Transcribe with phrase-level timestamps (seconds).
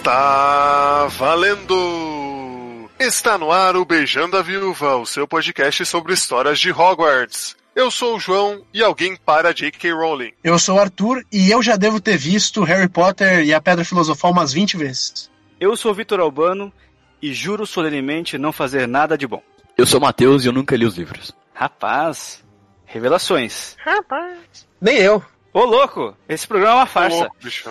[0.00, 2.88] Está valendo!
[2.98, 7.54] Está no ar o Beijando a Viúva, o seu podcast sobre histórias de Hogwarts.
[7.76, 9.92] Eu sou o João e alguém para J.K.
[9.92, 10.32] Rowling.
[10.42, 13.84] Eu sou o Arthur e eu já devo ter visto Harry Potter e a Pedra
[13.84, 15.30] Filosofal umas 20 vezes.
[15.60, 16.72] Eu sou o Vitor Albano
[17.20, 19.42] e juro solenemente não fazer nada de bom.
[19.76, 21.36] Eu sou o Matheus e eu nunca li os livros.
[21.52, 22.42] Rapaz,
[22.86, 23.76] revelações.
[23.84, 24.66] Rapaz.
[24.80, 25.22] Nem eu.
[25.52, 27.16] Ô louco, esse programa é uma farsa.
[27.16, 27.70] Ô, louco, bicho.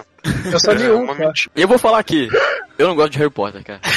[0.51, 1.13] Eu só li É um.
[1.15, 1.51] mentira.
[1.55, 2.27] E eu vou falar aqui,
[2.77, 3.79] eu não gosto de Harry Potter, cara.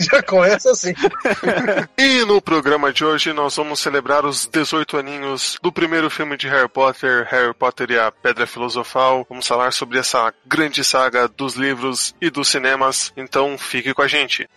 [0.00, 0.94] Já começa assim.
[1.98, 6.48] E no programa de hoje nós vamos celebrar os 18 aninhos do primeiro filme de
[6.48, 9.26] Harry Potter, Harry Potter e a Pedra Filosofal.
[9.28, 14.08] Vamos falar sobre essa grande saga dos livros e dos cinemas, então fique com a
[14.08, 14.48] gente.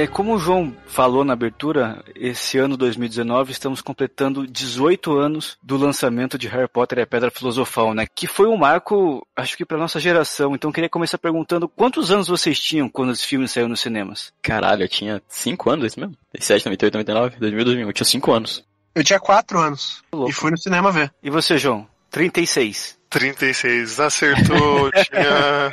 [0.00, 5.76] É, como o João falou na abertura, esse ano 2019 estamos completando 18 anos do
[5.76, 8.06] lançamento de Harry Potter e a Pedra Filosofal, né?
[8.14, 10.54] Que foi um marco, acho que para nossa geração.
[10.54, 14.32] Então eu queria começar perguntando quantos anos vocês tinham quando esse filme saiu nos cinemas?
[14.40, 16.16] Caralho, eu tinha 5 anos, é isso mesmo?
[16.32, 17.86] 97, 98, 99, 2000, 2001.
[17.86, 18.64] Eu tinha 5 anos.
[18.94, 20.02] Eu tinha 4 anos.
[20.10, 20.30] Louco.
[20.30, 21.12] E fui no cinema ver.
[21.22, 21.86] E você, João?
[22.10, 23.00] 36.
[23.10, 25.72] 36, acertou, tinha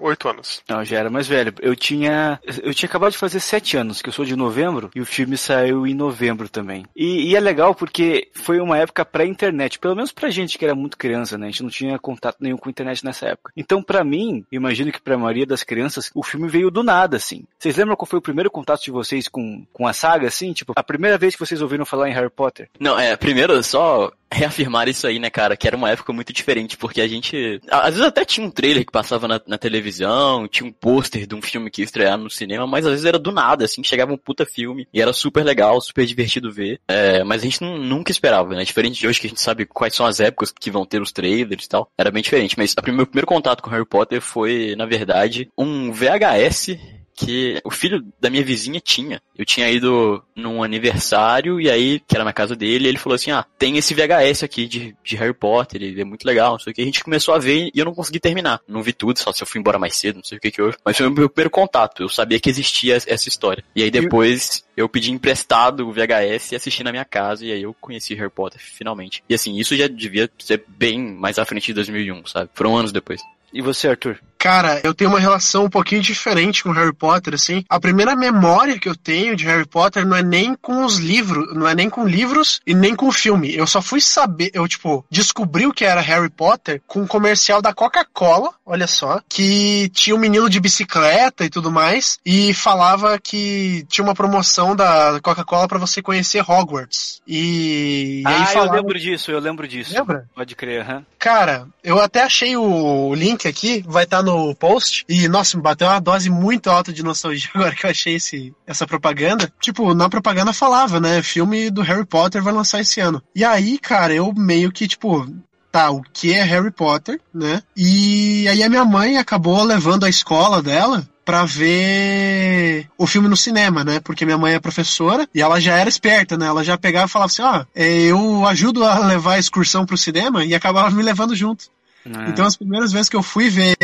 [0.00, 0.62] 8 anos.
[0.68, 1.52] Não, já era mais velho.
[1.60, 2.40] Eu tinha.
[2.62, 5.36] Eu tinha acabado de fazer sete anos, que eu sou de novembro, e o filme
[5.36, 6.86] saiu em novembro também.
[6.96, 10.74] E, e é legal porque foi uma época pré-internet, pelo menos pra gente que era
[10.74, 11.46] muito criança, né?
[11.46, 13.52] A gente não tinha contato nenhum com a internet nessa época.
[13.56, 17.44] Então, pra mim, imagino que pra maioria das crianças, o filme veio do nada, assim.
[17.58, 20.52] Vocês lembram qual foi o primeiro contato de vocês com, com a saga, assim?
[20.52, 22.70] Tipo, a primeira vez que vocês ouviram falar em Harry Potter?
[22.80, 26.76] Não, é, primeiro só reafirmar isso aí, né, cara, que era uma época muito diferente,
[26.76, 30.68] porque a gente, às vezes até tinha um trailer que passava na, na televisão, tinha
[30.68, 33.32] um pôster de um filme que ia estrear no cinema, mas às vezes era do
[33.32, 37.42] nada, assim, chegava um puta filme, e era super legal, super divertido ver, é, mas
[37.42, 40.20] a gente nunca esperava, né, diferente de hoje que a gente sabe quais são as
[40.20, 43.26] épocas que vão ter os trailers e tal, era bem diferente, mas o meu primeiro
[43.26, 46.76] contato com Harry Potter foi, na verdade, um VHS
[47.18, 49.20] que o filho da minha vizinha tinha.
[49.36, 53.30] Eu tinha ido num aniversário e aí, que era na casa dele, ele falou assim:
[53.30, 56.70] Ah, tem esse VHS aqui de, de Harry Potter, ele é muito legal, não sei
[56.70, 56.82] o que.
[56.82, 58.60] A gente começou a ver e eu não consegui terminar.
[58.68, 60.62] Não vi tudo, só se eu fui embora mais cedo, não sei o que que
[60.62, 60.76] houve.
[60.84, 63.64] Mas foi o meu primeiro contato, eu sabia que existia essa história.
[63.74, 67.62] E aí depois eu pedi emprestado o VHS e assisti na minha casa e aí
[67.62, 69.24] eu conheci Harry Potter finalmente.
[69.28, 72.50] E assim, isso já devia ser bem mais à frente de 2001, sabe?
[72.54, 73.20] Foram anos depois.
[73.52, 74.20] E você, Arthur?
[74.38, 77.64] Cara, eu tenho uma relação um pouquinho diferente com Harry Potter, assim.
[77.68, 81.52] A primeira memória que eu tenho de Harry Potter não é nem com os livros,
[81.54, 83.54] não é nem com livros e nem com o filme.
[83.54, 87.60] Eu só fui saber, eu, tipo, descobri o que era Harry Potter com um comercial
[87.60, 93.18] da Coca-Cola, olha só, que tinha um menino de bicicleta e tudo mais, e falava
[93.18, 97.20] que tinha uma promoção da Coca-Cola pra você conhecer Hogwarts.
[97.26, 98.76] E, e aí ah, falava...
[98.76, 99.92] eu lembro disso, eu lembro disso.
[99.92, 100.28] Lembra?
[100.32, 101.04] Pode crer, aham.
[101.18, 105.04] Cara, eu até achei o link aqui, vai estar no post.
[105.08, 108.54] E, nossa, me bateu uma dose muito alta de nostalgia agora que eu achei esse,
[108.66, 109.52] essa propaganda.
[109.60, 111.22] Tipo, na propaganda falava, né?
[111.22, 113.22] Filme do Harry Potter vai lançar esse ano.
[113.34, 115.26] E aí, cara, eu meio que, tipo.
[115.70, 117.62] Tá, o que é Harry Potter, né?
[117.76, 123.36] E aí a minha mãe acabou levando a escola dela pra ver o filme no
[123.36, 124.00] cinema, né?
[124.00, 126.46] Porque minha mãe é professora e ela já era esperta, né?
[126.46, 129.98] Ela já pegava e falava assim, ó, é, eu ajudo a levar a excursão pro
[129.98, 131.66] cinema e acabava me levando junto.
[132.06, 132.26] Ah.
[132.28, 133.76] Então as primeiras vezes que eu fui ver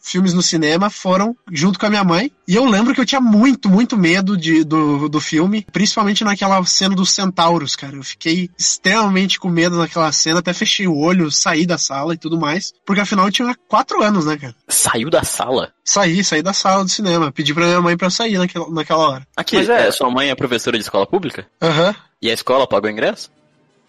[0.00, 2.30] filmes no cinema foram junto com a minha mãe.
[2.46, 6.64] E eu lembro que eu tinha muito, muito medo de, do, do filme, principalmente naquela
[6.64, 7.96] cena dos centauros, cara.
[7.96, 12.16] Eu fiquei extremamente com medo naquela cena, até fechei o olho, saí da sala e
[12.18, 12.72] tudo mais.
[12.84, 14.54] Porque afinal eu tinha quatro anos, né, cara?
[14.68, 15.72] Saiu da sala?
[15.84, 17.32] Saí, saí da sala do cinema.
[17.32, 19.26] Pedi pra minha mãe pra eu sair naquela, naquela hora.
[19.36, 21.46] Aqui, Mas é- é, sua mãe é professora de escola pública?
[21.60, 21.94] Aham.
[22.22, 23.30] E a escola pagou ingresso?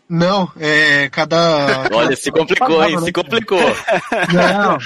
[0.09, 1.09] Não, é.
[1.09, 1.89] Cada.
[1.93, 2.97] Olha, se complicou, hein?
[2.99, 3.59] Se complicou.
[4.33, 4.77] Não.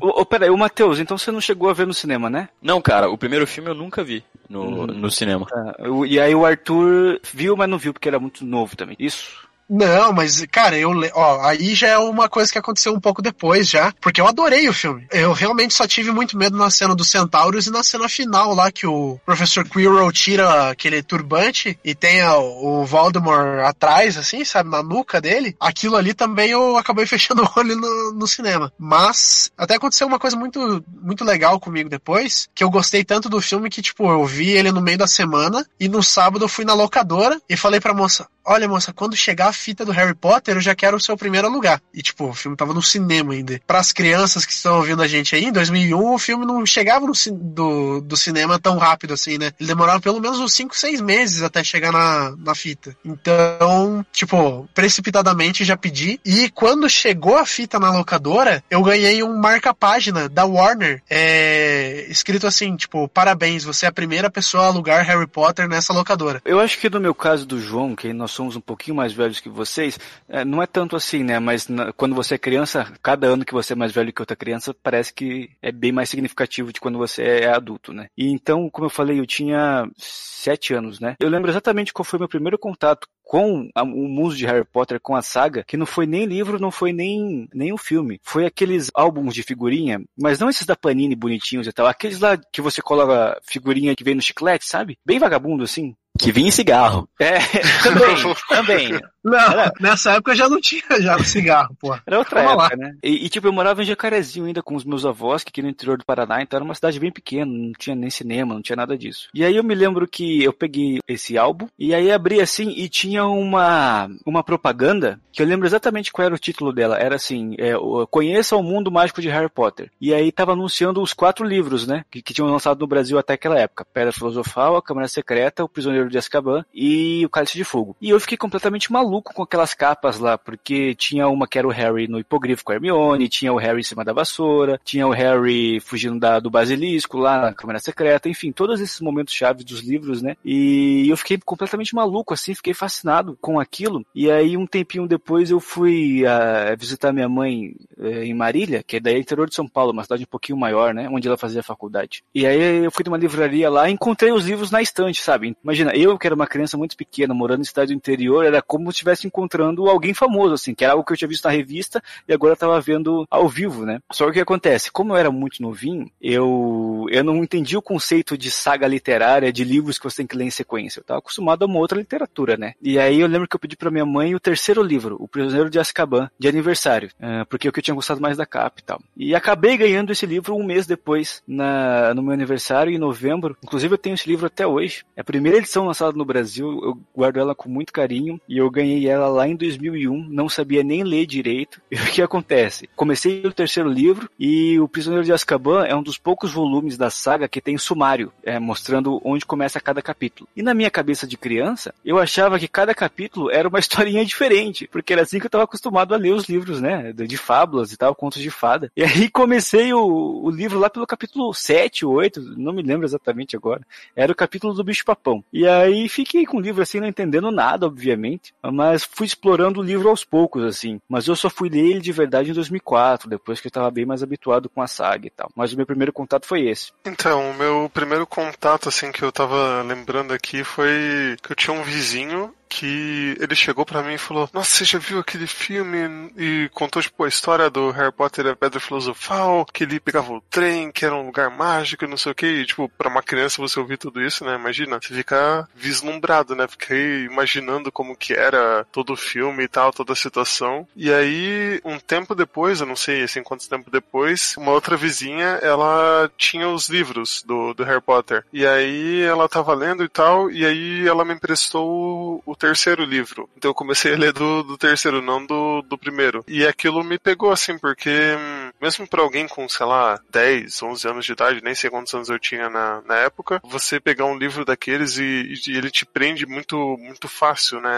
[0.00, 2.48] Ô, peraí, o Matheus, então você não chegou a ver no cinema, né?
[2.62, 4.86] Não, cara, o primeiro filme eu nunca vi no, Uhum.
[4.86, 5.46] no cinema.
[5.88, 8.96] O- E aí o Arthur viu, mas não viu porque era muito novo também.
[8.98, 9.48] Isso?
[9.70, 10.90] Não, mas, cara, eu.
[11.14, 14.68] Ó, aí já é uma coisa que aconteceu um pouco depois já, porque eu adorei
[14.68, 15.06] o filme.
[15.12, 18.72] Eu realmente só tive muito medo na cena dos Centauros e na cena final lá
[18.72, 24.82] que o Professor Quirrell tira aquele turbante e tem o Voldemort atrás, assim, sabe, na
[24.82, 25.54] nuca dele.
[25.60, 28.72] Aquilo ali também eu acabei fechando o olho no, no cinema.
[28.76, 33.40] Mas até aconteceu uma coisa muito, muito legal comigo depois, que eu gostei tanto do
[33.40, 36.64] filme que, tipo, eu vi ele no meio da semana e no sábado eu fui
[36.64, 40.56] na locadora e falei pra moça: Olha, moça, quando chegar a fita do Harry Potter,
[40.56, 41.80] eu já quero o seu primeiro lugar.
[41.94, 43.60] E, tipo, o filme tava no cinema ainda.
[43.64, 47.06] Para as crianças que estão ouvindo a gente aí, em 2001, o filme não chegava
[47.06, 49.52] no, do, do cinema tão rápido assim, né?
[49.60, 52.96] Ele demorava pelo menos uns 5, 6 meses até chegar na, na fita.
[53.04, 56.18] Então, tipo, precipitadamente já pedi.
[56.24, 62.48] E quando chegou a fita na locadora, eu ganhei um marca-página da Warner, é, escrito
[62.48, 66.42] assim, tipo, parabéns, você é a primeira pessoa a alugar Harry Potter nessa locadora.
[66.44, 69.38] Eu acho que no meu caso do João, que nós somos um pouquinho mais velhos
[69.38, 71.38] que vocês, é, não é tanto assim, né?
[71.38, 74.34] Mas na, quando você é criança, cada ano que você é mais velho que outra
[74.34, 78.06] criança, parece que é bem mais significativo de quando você é adulto, né?
[78.16, 81.16] E então, como eu falei, eu tinha sete anos, né?
[81.20, 84.98] Eu lembro exatamente qual foi meu primeiro contato com a, o mundo de Harry Potter,
[85.00, 88.18] com a saga, que não foi nem livro, não foi nem, nem um filme.
[88.24, 92.36] Foi aqueles álbuns de figurinha, mas não esses da Panini bonitinhos e tal, aqueles lá
[92.52, 94.98] que você coloca figurinha que vem no chiclete, sabe?
[95.06, 95.94] Bem vagabundo assim.
[96.24, 97.08] Que vinha em cigarro.
[97.18, 97.38] É,
[97.82, 99.00] também, também.
[99.22, 99.72] Não, era...
[99.80, 101.96] nessa época já não tinha já cigarro, pô.
[102.06, 102.88] Era outra Vamos época, lá.
[102.88, 102.96] né?
[103.02, 105.68] E, e, tipo, eu morava em Jacarezinho ainda com os meus avós, que aqui no
[105.68, 108.76] interior do Paraná, então era uma cidade bem pequena, não tinha nem cinema, não tinha
[108.76, 109.28] nada disso.
[109.34, 112.88] E aí eu me lembro que eu peguei esse álbum, e aí abri assim, e
[112.88, 116.96] tinha uma, uma propaganda, que eu lembro exatamente qual era o título dela.
[116.98, 117.72] Era assim, é,
[118.10, 119.90] Conheça o Mundo Mágico de Harry Potter.
[120.00, 122.04] E aí tava anunciando os quatro livros, né?
[122.10, 123.86] Que, que tinham lançado no Brasil até aquela época.
[123.92, 127.96] Pedra Filosofal, A Câmara Secreta, O Prisioneiro de Azkaban e O Cálice de Fogo.
[128.00, 131.70] E eu fiquei completamente maluco com aquelas capas lá, porque tinha uma que era o
[131.70, 135.12] Harry no hipogrifo com a Hermione, tinha o Harry em cima da vassoura, tinha o
[135.12, 139.80] Harry fugindo da, do basilisco lá na câmera secreta, enfim, todos esses momentos chaves dos
[139.80, 140.36] livros, né?
[140.44, 144.04] E eu fiquei completamente maluco, assim, fiquei fascinado com aquilo.
[144.14, 148.96] E aí, um tempinho depois, eu fui uh, visitar minha mãe uh, em Marília, que
[148.96, 151.08] é daí interior de São Paulo, uma cidade um pouquinho maior, né?
[151.10, 152.22] Onde ela fazia faculdade.
[152.34, 155.56] E aí eu fui numa livraria lá e encontrei os livros na estante, sabe?
[155.62, 158.90] Imagina, eu que era uma criança muito pequena, morando em cidade do interior, era como
[158.90, 162.02] se estivesse encontrando alguém famoso, assim, que era algo que eu tinha visto na revista
[162.28, 164.00] e agora estava vendo ao vivo, né?
[164.12, 167.82] Só que o que acontece, como eu era muito novinho, eu, eu não entendi o
[167.82, 171.00] conceito de saga literária, de livros que você tem que ler em sequência.
[171.00, 172.74] Eu estava acostumado a uma outra literatura, né?
[172.80, 175.70] E aí eu lembro que eu pedi para minha mãe o terceiro livro, O Prisioneiro
[175.70, 178.80] de Azkaban, de aniversário, uh, porque é o que eu tinha gostado mais da capa
[178.80, 179.00] e tal.
[179.16, 183.56] E acabei ganhando esse livro um mês depois, na, no meu aniversário, em novembro.
[183.62, 185.04] Inclusive eu tenho esse livro até hoje.
[185.16, 188.70] É a primeira edição lançada no Brasil, eu guardo ela com muito carinho e eu
[188.70, 191.80] ganhei ela lá em 2001, não sabia nem ler direito.
[191.90, 192.88] E o que acontece?
[192.96, 197.10] Comecei o terceiro livro e O Prisioneiro de Azkaban é um dos poucos volumes da
[197.10, 200.48] saga que tem sumário, é, mostrando onde começa cada capítulo.
[200.56, 204.88] E na minha cabeça de criança, eu achava que cada capítulo era uma historinha diferente,
[204.90, 207.96] porque era assim que eu estava acostumado a ler os livros, né, de fábulas e
[207.96, 208.90] tal, contos de fada.
[208.96, 213.56] E aí comecei o, o livro lá pelo capítulo 7, 8, não me lembro exatamente
[213.56, 213.82] agora.
[214.16, 215.44] Era o capítulo do bicho papão.
[215.52, 219.82] E aí fiquei com o livro assim, não entendendo nada, obviamente, mas fui explorando o
[219.82, 221.00] livro aos poucos, assim.
[221.08, 224.06] Mas eu só fui ler ele de verdade em 2004, depois que eu estava bem
[224.06, 225.50] mais habituado com a saga e tal.
[225.54, 226.92] Mas o meu primeiro contato foi esse.
[227.04, 231.76] Então, o meu primeiro contato, assim, que eu tava lembrando aqui foi que eu tinha
[231.76, 236.32] um vizinho que ele chegou para mim e falou: Nossa, você já viu aquele filme?
[236.36, 240.32] E contou, tipo, a história do Harry Potter e a Pedra Filosofal, que ele pegava
[240.32, 242.46] o trem, que era um lugar mágico, não sei o que.
[242.46, 244.54] E, tipo, pra uma criança você ouvir tudo isso, né?
[244.54, 246.68] Imagina, você fica vislumbrado, né?
[246.68, 250.86] Fiquei imaginando como que era todo o filme e tal, toda a situação.
[250.94, 255.58] E aí, um tempo depois, eu não sei assim quanto tempo depois, uma outra vizinha,
[255.62, 258.44] ela tinha os livros do, do Harry Potter.
[258.52, 263.48] E aí ela tava lendo e tal, e aí ela me emprestou o terceiro livro.
[263.56, 266.44] Então eu comecei a ler do, do terceiro, não do, do primeiro.
[266.46, 271.08] E aquilo me pegou, assim, porque hum, mesmo para alguém com, sei lá, 10, 11
[271.08, 274.36] anos de idade, nem sei quantos anos eu tinha na, na época, você pegar um
[274.36, 277.90] livro daqueles e, e ele te prende muito, muito fácil, né?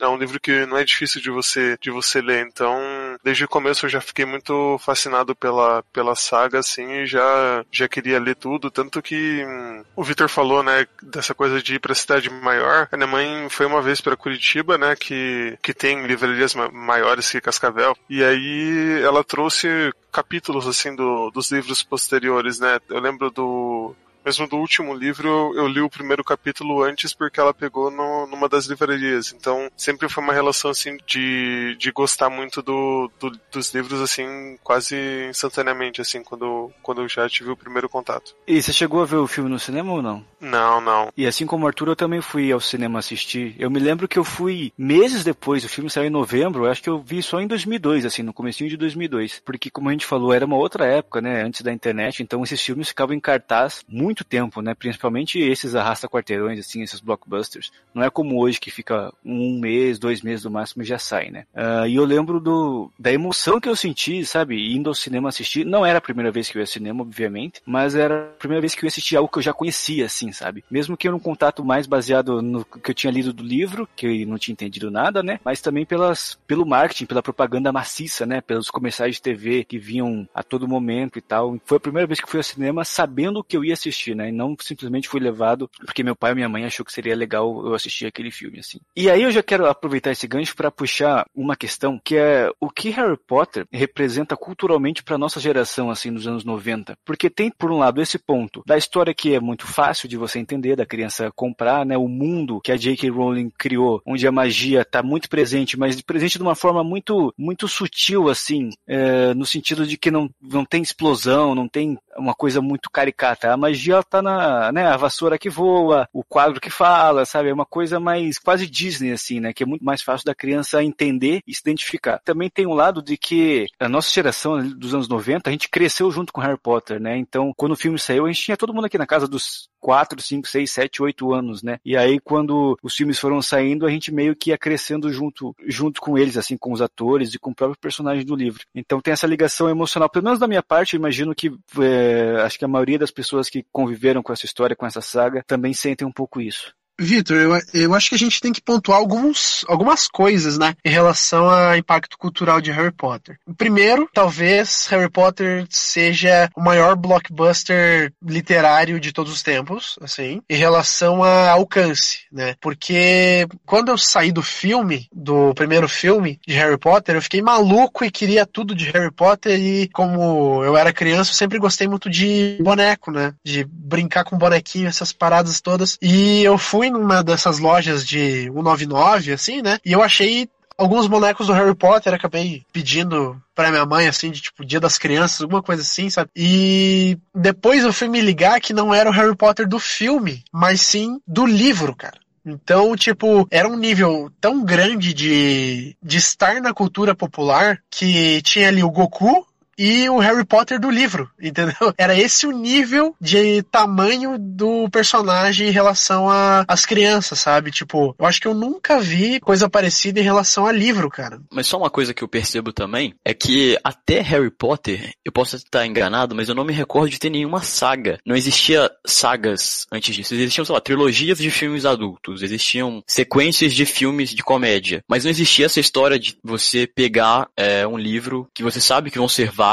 [0.00, 2.46] É, é um livro que não é difícil de você, de você ler.
[2.46, 2.80] Então,
[3.22, 7.88] desde o começo eu já fiquei muito fascinado pela, pela saga, assim, e já, já
[7.88, 8.70] queria ler tudo.
[8.70, 12.88] Tanto que hum, o Victor falou, né, dessa coisa de ir pra cidade maior.
[12.90, 17.40] A minha mãe foi uma vez para Curitiba, né, que, que tem livrarias maiores que
[17.40, 23.94] Cascavel, e aí ela trouxe capítulos, assim, do, dos livros posteriores, né, eu lembro do
[24.24, 28.26] mesmo do último livro, eu, eu li o primeiro capítulo antes porque ela pegou no,
[28.26, 29.32] numa das livrarias.
[29.32, 34.58] Então, sempre foi uma relação, assim, de, de gostar muito do, do, dos livros, assim,
[34.62, 34.96] quase
[35.28, 38.34] instantaneamente, assim, quando, quando eu já tive o primeiro contato.
[38.46, 40.24] E você chegou a ver o filme no cinema ou não?
[40.40, 41.12] Não, não.
[41.16, 43.54] E assim como o Arthur, eu também fui ao cinema assistir.
[43.58, 46.82] Eu me lembro que eu fui meses depois, o filme saiu em novembro, eu acho
[46.82, 49.40] que eu vi só em 2002, assim, no comecinho de 2002.
[49.44, 52.60] Porque, como a gente falou, era uma outra época, né, antes da internet, então esses
[52.60, 57.72] filmes ficavam em cartaz muito tempo, né, principalmente esses arrasta-quarteirões, assim, esses blockbusters.
[57.94, 61.30] Não é como hoje que fica um mês, dois meses no máximo e já sai,
[61.30, 61.44] né.
[61.54, 65.64] Uh, e eu lembro do, da emoção que eu senti, sabe, indo ao cinema assistir.
[65.64, 68.60] Não era a primeira vez que eu ia ao cinema, obviamente, mas era a primeira
[68.60, 70.64] vez que eu ia assistir algo que eu já conhecia, assim, sabe.
[70.70, 74.06] Mesmo que eu um contato mais baseado no que eu tinha lido do livro, que
[74.06, 78.40] eu não tinha entendido nada, né, mas também pelas, pelo marketing, pela propaganda maciça, né,
[78.40, 81.58] pelos comerciais de TV que vinham a todo momento e tal.
[81.64, 84.32] Foi a primeira vez que fui ao cinema sabendo que eu ia assistir, né, e
[84.32, 87.74] não simplesmente fui levado porque meu pai e minha mãe achou que seria legal eu
[87.74, 88.78] assistir aquele filme, assim.
[88.96, 92.68] E aí eu já quero aproveitar esse gancho para puxar uma questão que é o
[92.70, 96.96] que Harry Potter representa culturalmente para nossa geração, assim, nos anos 90.
[97.04, 100.38] Porque tem, por um lado, esse ponto da história que é muito fácil de você
[100.38, 103.10] entender, da criança comprar, né, o mundo que a J.K.
[103.10, 107.68] Rowling criou, onde a magia está muito presente, mas presente de uma forma muito, muito
[107.68, 112.60] sutil, assim, é, no sentido de que não, não tem explosão, não tem uma coisa
[112.60, 113.52] muito caricata.
[113.52, 117.48] A magia está na, né, a vassoura que voa, o quadro que fala, sabe?
[117.48, 119.52] É uma coisa mais quase Disney, assim, né?
[119.52, 122.20] Que é muito mais fácil da criança entender e se identificar.
[122.24, 126.10] Também tem um lado de que a nossa geração dos anos 90, a gente cresceu
[126.10, 127.16] junto com Harry Potter, né?
[127.16, 130.20] Então, quando o filme saiu, a gente tinha todo mundo aqui na casa dos 4,
[130.22, 131.78] 5, 6, 7, 8 anos, né?
[131.84, 136.00] E aí, quando os filmes foram saindo, a gente meio que ia crescendo junto, junto
[136.00, 138.64] com eles, assim, com os atores e com o próprio personagem do livro.
[138.74, 142.58] Então tem essa ligação emocional, pelo menos da minha parte, eu imagino que é, acho
[142.58, 146.06] que a maioria das pessoas que conviveram com essa história, com essa saga, também sentem
[146.06, 146.72] um pouco isso.
[147.02, 150.90] Vitor, eu, eu acho que a gente tem que pontuar alguns, algumas coisas, né, em
[150.90, 153.38] relação ao impacto cultural de Harry Potter.
[153.56, 160.56] Primeiro, talvez Harry Potter seja o maior blockbuster literário de todos os tempos, assim, em
[160.56, 162.54] relação a alcance, né?
[162.60, 168.04] Porque quando eu saí do filme, do primeiro filme de Harry Potter, eu fiquei maluco
[168.04, 172.08] e queria tudo de Harry Potter e como eu era criança, eu sempre gostei muito
[172.08, 173.34] de boneco, né?
[173.44, 175.98] De brincar com bonequinho, essas paradas todas.
[176.00, 179.78] E eu fui numa dessas lojas de 199, assim, né?
[179.84, 184.40] E eu achei alguns bonecos do Harry Potter, acabei pedindo pra minha mãe, assim, de
[184.40, 186.30] tipo, Dia das Crianças, alguma coisa assim, sabe?
[186.34, 190.80] E depois eu fui me ligar que não era o Harry Potter do filme, mas
[190.80, 192.20] sim do livro, cara.
[192.44, 198.68] Então, tipo, era um nível tão grande de, de estar na cultura popular que tinha
[198.68, 199.46] ali o Goku,
[199.82, 201.92] e o Harry Potter do livro, entendeu?
[201.98, 206.28] Era esse o nível de tamanho do personagem em relação
[206.68, 207.72] às crianças, sabe?
[207.72, 211.40] Tipo, eu acho que eu nunca vi coisa parecida em relação a livro, cara.
[211.50, 215.56] Mas só uma coisa que eu percebo também é que até Harry Potter, eu posso
[215.56, 218.20] estar enganado, mas eu não me recordo de ter nenhuma saga.
[218.24, 220.34] Não existia sagas antes disso.
[220.34, 225.30] Existiam, sei lá, trilogias de filmes adultos, existiam sequências de filmes de comédia, mas não
[225.30, 229.50] existia essa história de você pegar é, um livro que você sabe que vão ser
[229.50, 229.71] vários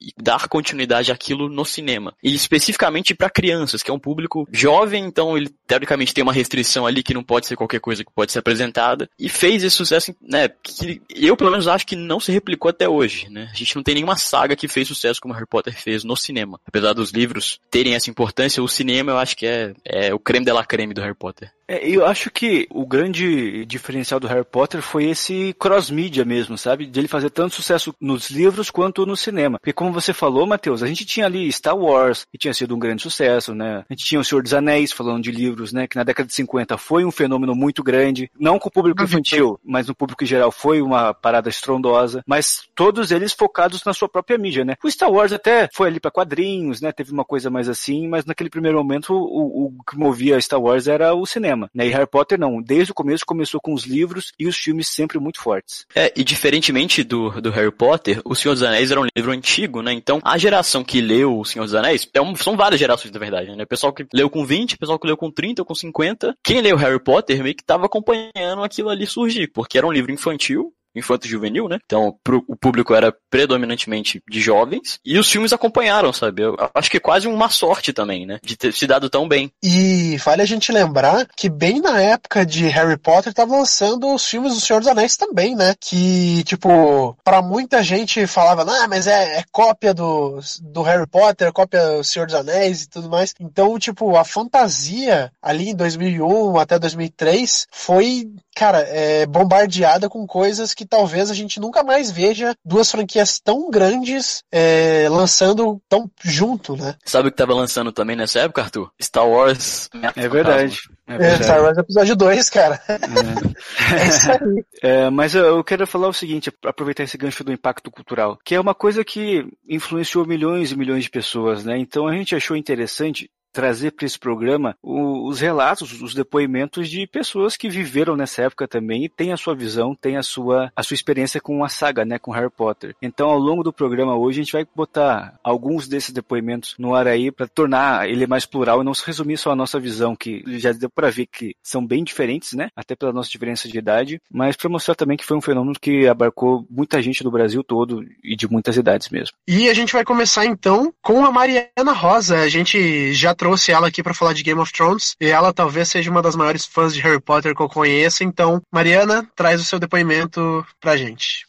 [0.00, 2.14] e dar continuidade àquilo no cinema.
[2.22, 6.86] E especificamente para crianças, que é um público jovem, então ele teoricamente tem uma restrição
[6.86, 9.08] ali que não pode ser qualquer coisa que pode ser apresentada.
[9.18, 12.88] E fez esse sucesso, né, que eu pelo menos acho que não se replicou até
[12.88, 13.50] hoje, né?
[13.52, 16.60] A gente não tem nenhuma saga que fez sucesso como Harry Potter fez no cinema.
[16.66, 20.44] Apesar dos livros terem essa importância, o cinema eu acho que é, é o creme
[20.44, 21.50] de la creme do Harry Potter.
[21.68, 26.86] É, eu acho que o grande diferencial do Harry Potter foi esse cross-mídia mesmo, sabe?
[26.86, 29.58] De ele fazer tanto sucesso nos livros quanto no cinema.
[29.58, 32.78] Porque como você falou, Matheus, a gente tinha ali Star Wars, que tinha sido um
[32.78, 33.84] grande sucesso, né?
[33.88, 35.86] A gente tinha O Senhor dos Anéis, falando de livros, né?
[35.86, 38.30] Que na década de 50 foi um fenômeno muito grande.
[38.38, 42.22] Não com o público infantil, mas no público em geral foi uma parada estrondosa.
[42.26, 44.74] Mas todos eles focados na sua própria mídia, né?
[44.82, 46.92] O Star Wars até foi ali para quadrinhos, né?
[46.92, 50.86] Teve uma coisa mais assim, mas naquele primeiro momento o, o que movia Star Wars
[50.86, 51.70] era o cinema cinema.
[51.74, 51.86] Né?
[51.86, 52.62] E Harry Potter não.
[52.62, 55.86] Desde o começo começou com os livros e os filmes sempre muito fortes.
[55.94, 59.82] É, e diferentemente do, do Harry Potter, O Senhor dos Anéis era um livro antigo,
[59.82, 59.92] né?
[59.92, 63.20] Então a geração que leu O Senhor dos Anéis, é um, são várias gerações, na
[63.20, 63.64] verdade, né?
[63.64, 66.36] O pessoal que leu com 20, o pessoal que leu com 30 ou com 50.
[66.42, 70.12] Quem leu Harry Potter meio que estava acompanhando aquilo ali surgir, porque era um livro
[70.12, 71.78] infantil, infanto-juvenil, né?
[71.84, 76.42] Então pro, o público era predominantemente de jovens e os filmes acompanharam, sabe?
[76.42, 78.38] Eu acho que é quase uma sorte também, né?
[78.42, 79.50] De ter se dado tão bem.
[79.62, 84.26] E vale a gente lembrar que bem na época de Harry Potter tava lançando os
[84.26, 85.74] filmes do Senhor dos Anéis também, né?
[85.80, 91.52] Que, tipo, para muita gente falava, ah, mas é, é, cópia do, do Harry Potter,
[91.52, 93.34] cópia do Senhor dos Anéis e tudo mais.
[93.40, 100.74] Então, tipo, a fantasia ali em 2001 até 2003 foi cara, é bombardeada com coisas
[100.74, 106.76] que talvez a gente nunca mais veja duas franquias tão grandes é, lançando tão junto,
[106.76, 106.94] né?
[107.04, 108.90] Sabe o que tava lançando também nessa época, Arthur?
[109.00, 109.88] Star Wars.
[110.16, 110.78] É verdade.
[111.06, 112.80] É, é Star Wars episódio 2, cara.
[112.88, 112.94] É.
[113.94, 114.64] é isso aí.
[114.82, 118.60] É, mas eu quero falar o seguinte, aproveitar esse gancho do impacto cultural, que é
[118.60, 121.78] uma coisa que influenciou milhões e milhões de pessoas, né?
[121.78, 127.56] Então a gente achou interessante trazer para esse programa os relatos, os depoimentos de pessoas
[127.56, 130.94] que viveram nessa época também e têm a sua visão, têm a sua, a sua
[130.94, 132.94] experiência com a saga, né, com Harry Potter.
[133.02, 137.06] Então, ao longo do programa hoje, a gente vai botar alguns desses depoimentos no ar
[137.06, 140.42] aí para tornar ele mais plural e não se resumir só a nossa visão, que
[140.58, 144.20] já deu para ver que são bem diferentes, né, até pela nossa diferença de idade,
[144.30, 148.04] mas para mostrar também que foi um fenômeno que abarcou muita gente do Brasil todo
[148.22, 149.36] e de muitas idades mesmo.
[149.46, 152.38] E a gente vai começar então com a Mariana Rosa.
[152.38, 155.88] A gente já trouxe ela aqui para falar de Game of Thrones e ela talvez
[155.88, 158.22] seja uma das maiores fãs de Harry Potter que eu conheço.
[158.22, 161.44] Então, Mariana, traz o seu depoimento pra gente.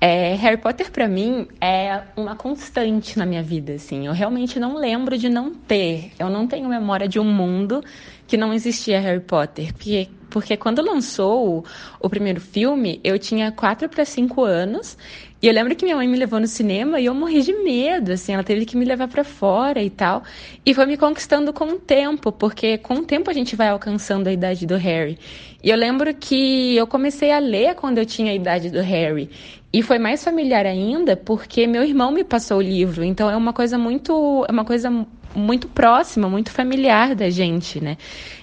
[0.00, 4.08] É, Harry Potter para mim é uma constante na minha vida, assim.
[4.08, 6.10] Eu realmente não lembro de não ter.
[6.18, 7.80] Eu não tenho memória de um mundo
[8.26, 11.64] que não existia Harry Potter, porque porque quando lançou o,
[12.00, 14.98] o primeiro filme, eu tinha 4 para 5 anos
[15.42, 18.12] e eu lembro que minha mãe me levou no cinema e eu morri de medo,
[18.12, 20.22] assim, ela teve que me levar para fora e tal.
[20.64, 24.28] E foi me conquistando com o tempo, porque com o tempo a gente vai alcançando
[24.28, 25.18] a idade do Harry.
[25.62, 29.28] E eu lembro que eu comecei a ler quando eu tinha a idade do Harry.
[29.72, 33.04] E foi mais familiar ainda porque meu irmão me passou o livro.
[33.04, 34.90] Então é uma coisa muito, é uma coisa
[35.34, 37.98] muito próxima, muito familiar da gente, né?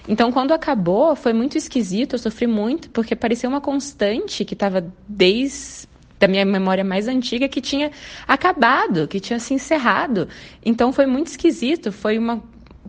[0.08, 4.86] Então, quando acabou, foi muito esquisito, eu sofri muito, porque parecia uma constante que estava
[5.08, 5.88] desde
[6.24, 7.90] da minha memória mais antiga que tinha
[8.26, 10.26] acabado, que tinha se encerrado.
[10.64, 12.42] Então foi muito esquisito, foi uma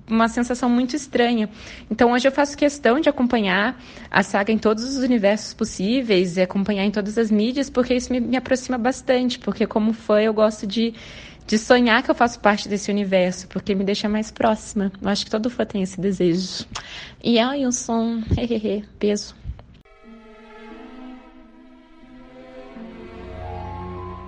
[0.08, 1.50] uma sensação muito estranha.
[1.90, 6.42] Então hoje eu faço questão de acompanhar a saga em todos os universos possíveis e
[6.42, 10.34] acompanhar em todas as mídias, porque isso me, me aproxima bastante, porque como foi, eu
[10.34, 10.94] gosto de,
[11.48, 14.92] de sonhar que eu faço parte desse universo, porque me deixa mais próxima.
[15.02, 16.66] Eu acho que todo fã tem esse desejo.
[17.24, 19.45] E ai, o som, hehehe, peso.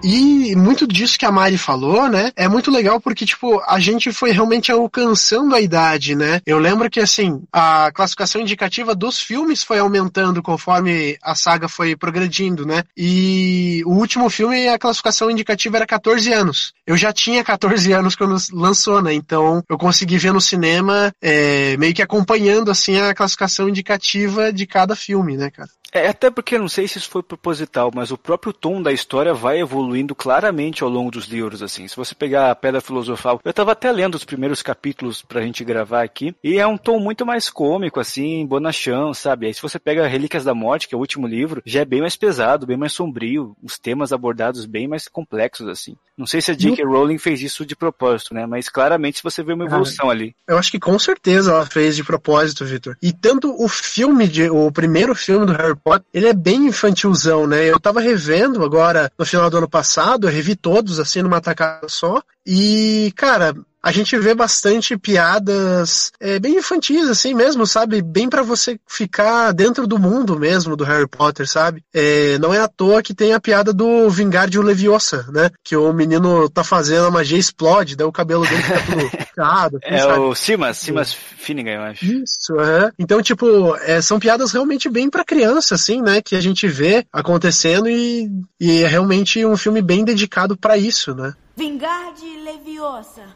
[0.04, 2.32] E muito disso que a Mari falou, né?
[2.36, 6.40] É muito legal porque, tipo, a gente foi realmente alcançando a idade, né?
[6.46, 11.96] Eu lembro que, assim, a classificação indicativa dos filmes foi aumentando conforme a saga foi
[11.96, 12.84] progredindo, né?
[12.96, 16.74] E o último filme, a classificação indicativa era 14 anos.
[16.86, 19.14] Eu já tinha 14 anos quando lançou, né?
[19.14, 24.68] Então eu consegui ver no cinema é, meio que acompanhando, assim, a classificação indicativa de
[24.68, 25.70] cada filme, né, cara?
[25.98, 29.34] É, até porque não sei se isso foi proposital, mas o próprio tom da história
[29.34, 31.88] vai evoluindo claramente ao longo dos livros, assim.
[31.88, 35.64] Se você pegar a Pedra Filosofal, eu tava até lendo os primeiros capítulos pra gente
[35.64, 39.48] gravar aqui, e é um tom muito mais cômico, assim, bonachão, sabe?
[39.48, 42.02] Aí se você pega Relíquias da Morte, que é o último livro, já é bem
[42.02, 45.96] mais pesado, bem mais sombrio, os temas abordados bem mais complexos, assim.
[46.18, 46.84] Não sei se a J.K.
[46.84, 48.48] Rowling fez isso de propósito, né?
[48.48, 50.36] Mas claramente você vê uma evolução ah, ali.
[50.48, 52.98] Eu acho que com certeza ela fez de propósito, Victor.
[53.04, 55.76] E tanto o filme, de, o primeiro filme do Harry
[56.14, 57.66] Ele é bem infantilzão, né?
[57.66, 61.88] Eu tava revendo agora no final do ano passado, eu revi todos assim numa tacada
[61.90, 62.22] só.
[62.48, 68.02] E, cara, a gente vê bastante piadas é, bem infantis, assim mesmo, sabe?
[68.02, 71.84] Bem para você ficar dentro do mundo mesmo do Harry Potter, sabe?
[71.94, 75.50] É, não é à toa que tem a piada do Vingardium Leviosa, né?
[75.64, 79.80] Que o menino tá fazendo, a magia explode, daí o cabelo dele fica tudo picado.
[79.84, 80.20] é sabe?
[80.20, 82.06] o Simas, Simas Finnegan, eu acho.
[82.06, 82.92] Isso, é.
[82.98, 86.22] Então, tipo, é, são piadas realmente bem para criança, assim, né?
[86.22, 88.30] Que a gente vê acontecendo e,
[88.60, 91.34] e é realmente um filme bem dedicado para isso, né?
[91.58, 93.36] Vingarde Leviosa.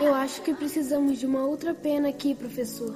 [0.00, 2.94] Eu acho que precisamos de uma outra pena aqui, professor.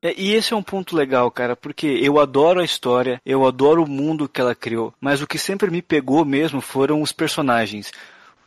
[0.00, 3.82] É, e esse é um ponto legal, cara, porque eu adoro a história, eu adoro
[3.82, 7.90] o mundo que ela criou, mas o que sempre me pegou mesmo foram os personagens.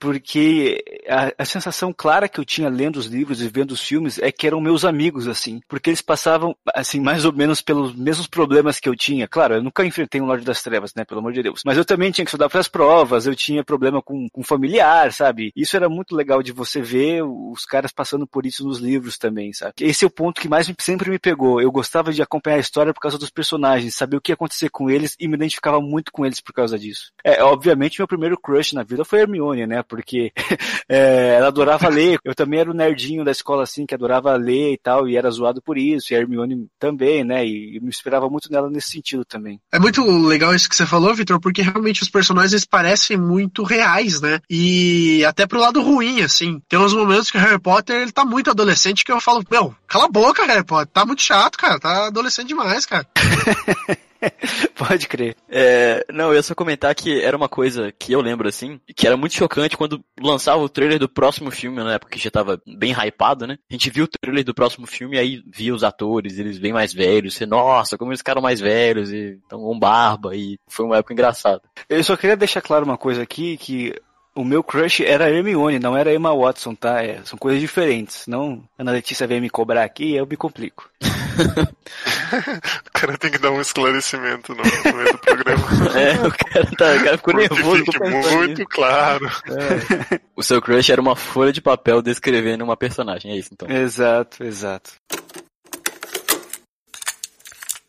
[0.01, 4.17] Porque a, a, sensação clara que eu tinha lendo os livros e vendo os filmes
[4.17, 8.25] é que eram meus amigos, assim, porque eles passavam, assim, mais ou menos pelos mesmos
[8.25, 9.27] problemas que eu tinha.
[9.27, 11.61] Claro, eu nunca enfrentei um Lorde das Trevas, né, pelo amor de Deus.
[11.63, 15.13] Mas eu também tinha que estudar para as provas, eu tinha problema com, com familiar,
[15.13, 15.51] sabe?
[15.55, 19.53] Isso era muito legal de você ver os caras passando por isso nos livros também,
[19.53, 19.73] sabe?
[19.81, 21.61] Esse é o ponto que mais sempre me pegou.
[21.61, 24.69] Eu gostava de acompanhar a história por causa dos personagens, saber o que ia acontecer
[24.69, 27.11] com eles e me identificava muito com eles por causa disso.
[27.23, 29.83] É, obviamente, meu primeiro crush na vida foi Hermione, né?
[29.91, 30.31] Porque
[30.87, 32.17] é, ela adorava ler.
[32.23, 35.29] Eu também era o nerdinho da escola, assim, que adorava ler e tal, e era
[35.29, 36.13] zoado por isso.
[36.13, 37.45] E a Hermione também, né?
[37.45, 39.59] E, e me inspirava muito nela nesse sentido também.
[39.69, 44.21] É muito legal isso que você falou, Vitor, porque realmente os personagens parecem muito reais,
[44.21, 44.39] né?
[44.49, 46.61] E até pro lado ruim, assim.
[46.69, 49.75] Tem uns momentos que o Harry Potter, ele tá muito adolescente que eu falo, meu,
[49.85, 53.05] cala a boca, Harry Potter, tá muito chato, cara, tá adolescente demais, cara.
[54.75, 55.35] Pode crer.
[55.49, 59.07] É, não, eu ia só comentar que era uma coisa que eu lembro, assim, que
[59.07, 62.61] era muito chocante quando lançava o trailer do próximo filme, na época que já tava
[62.65, 63.57] bem hypado, né?
[63.69, 66.73] A gente viu o trailer do próximo filme e aí via os atores, eles bem
[66.73, 70.85] mais velhos, e, nossa, como eles ficaram mais velhos, e estão com barba, e foi
[70.85, 71.61] uma época engraçada.
[71.89, 73.93] Eu só queria deixar claro uma coisa aqui, que
[74.35, 77.03] o meu crush era a Hermione, não era a Emma Watson, tá?
[77.03, 78.27] É, são coisas diferentes.
[78.27, 80.89] Não, Ana Letícia vem me cobrar aqui e eu me complico.
[82.87, 85.61] o cara tem que dar um esclarecimento no meio do programa.
[85.91, 87.85] É, o cara, tá, o cara ficou nervoso.
[87.85, 89.25] Fique muito claro.
[89.25, 90.19] É.
[90.35, 93.69] O seu crush era uma folha de papel descrevendo uma personagem, é isso então?
[93.69, 94.91] Exato, exato.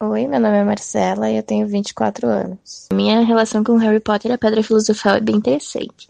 [0.01, 2.89] Oi, meu nome é Marcela e eu tenho 24 anos.
[2.93, 6.09] Minha relação com Harry Potter e a Pedra Filosofal é bem interessante.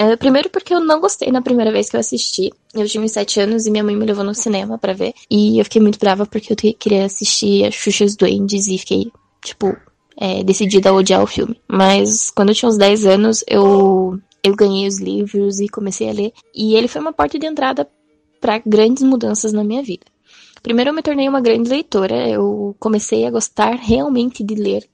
[0.00, 2.50] É, primeiro porque eu não gostei na primeira vez que eu assisti.
[2.72, 5.12] Eu tinha uns 7 anos e minha mãe me levou no cinema para ver.
[5.30, 9.12] E eu fiquei muito brava porque eu queria assistir a Xuxa os Duendes e fiquei,
[9.44, 9.76] tipo,
[10.16, 11.54] é, decidida a odiar o filme.
[11.68, 16.14] Mas quando eu tinha uns 10 anos, eu, eu ganhei os livros e comecei a
[16.14, 16.32] ler.
[16.54, 17.86] E ele foi uma porta de entrada
[18.40, 20.06] para grandes mudanças na minha vida.
[20.62, 24.88] Primeiro eu me tornei uma grande leitora, eu comecei a gostar realmente de ler,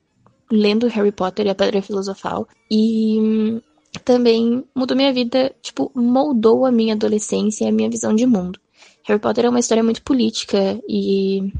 [0.51, 3.61] lendo Harry Potter e a Pedra Filosofal, e hum,
[4.05, 8.59] também mudou minha vida, tipo, moldou a minha adolescência e a minha visão de mundo.
[9.05, 11.53] Harry Potter é uma história muito política e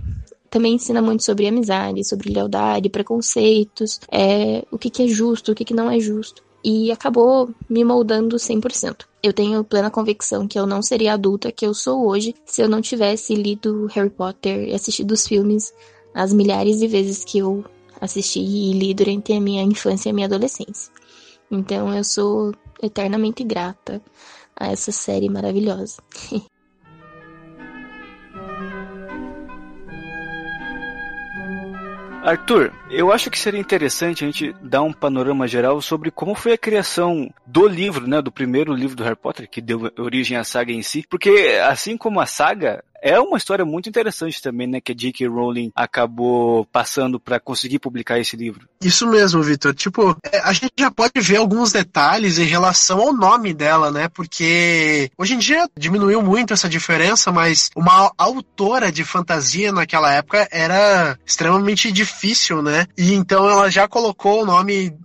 [0.51, 5.55] também ensina muito sobre amizade, sobre lealdade, preconceitos, é, o que, que é justo, o
[5.55, 9.05] que, que não é justo e acabou me moldando 100%.
[9.23, 12.61] Eu tenho plena convicção que eu não seria a adulta que eu sou hoje se
[12.61, 15.73] eu não tivesse lido Harry Potter e assistido os filmes
[16.13, 17.65] as milhares de vezes que eu
[18.01, 20.91] assisti e li durante a minha infância e a minha adolescência.
[21.51, 24.03] Então eu sou eternamente grata
[24.55, 26.03] a essa série maravilhosa.
[32.27, 36.55] Arthur, eu acho que seria interessante a gente dar um panorama geral sobre como foi
[36.55, 40.43] a criação do livro, né, do primeiro livro do Harry Potter, que deu origem à
[40.43, 44.81] saga em si, porque assim como a saga, é uma história muito interessante também, né?
[44.81, 45.27] Que a J.K.
[45.29, 48.69] Rowling acabou passando para conseguir publicar esse livro.
[48.81, 49.75] Isso mesmo, Vitor.
[49.75, 54.09] Tipo, é, a gente já pode ver alguns detalhes em relação ao nome dela, né?
[54.09, 60.49] Porque hoje em dia diminuiu muito essa diferença, mas uma autora de fantasia naquela época
[60.51, 62.87] era extremamente difícil, né?
[62.97, 64.97] E então ela já colocou o nome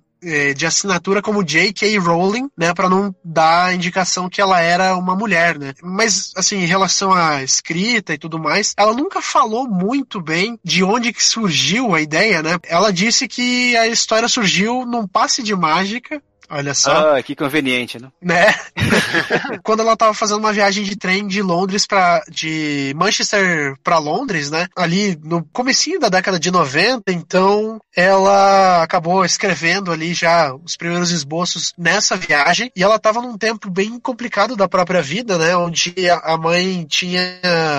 [0.56, 1.98] de assinatura como J.K.
[1.98, 5.74] Rowling, né, para não dar a indicação que ela era uma mulher, né.
[5.82, 10.84] Mas, assim, em relação à escrita e tudo mais, ela nunca falou muito bem de
[10.84, 12.58] onde que surgiu a ideia, né.
[12.64, 16.22] Ela disse que a história surgiu num passe de mágica
[16.52, 17.16] Olha só.
[17.16, 18.10] Ah, que conveniente, né?
[18.22, 18.54] Né?
[19.64, 24.52] Quando ela tava fazendo uma viagem de trem de Londres para de Manchester para Londres,
[24.52, 24.68] né?
[24.76, 31.12] Ali no comecinho da década de 90, então ela acabou escrevendo ali já os primeiros
[31.12, 35.56] esboços nessa viagem e ela tava num tempo bem complicado da própria vida, né?
[35.56, 37.22] Onde a mãe tinha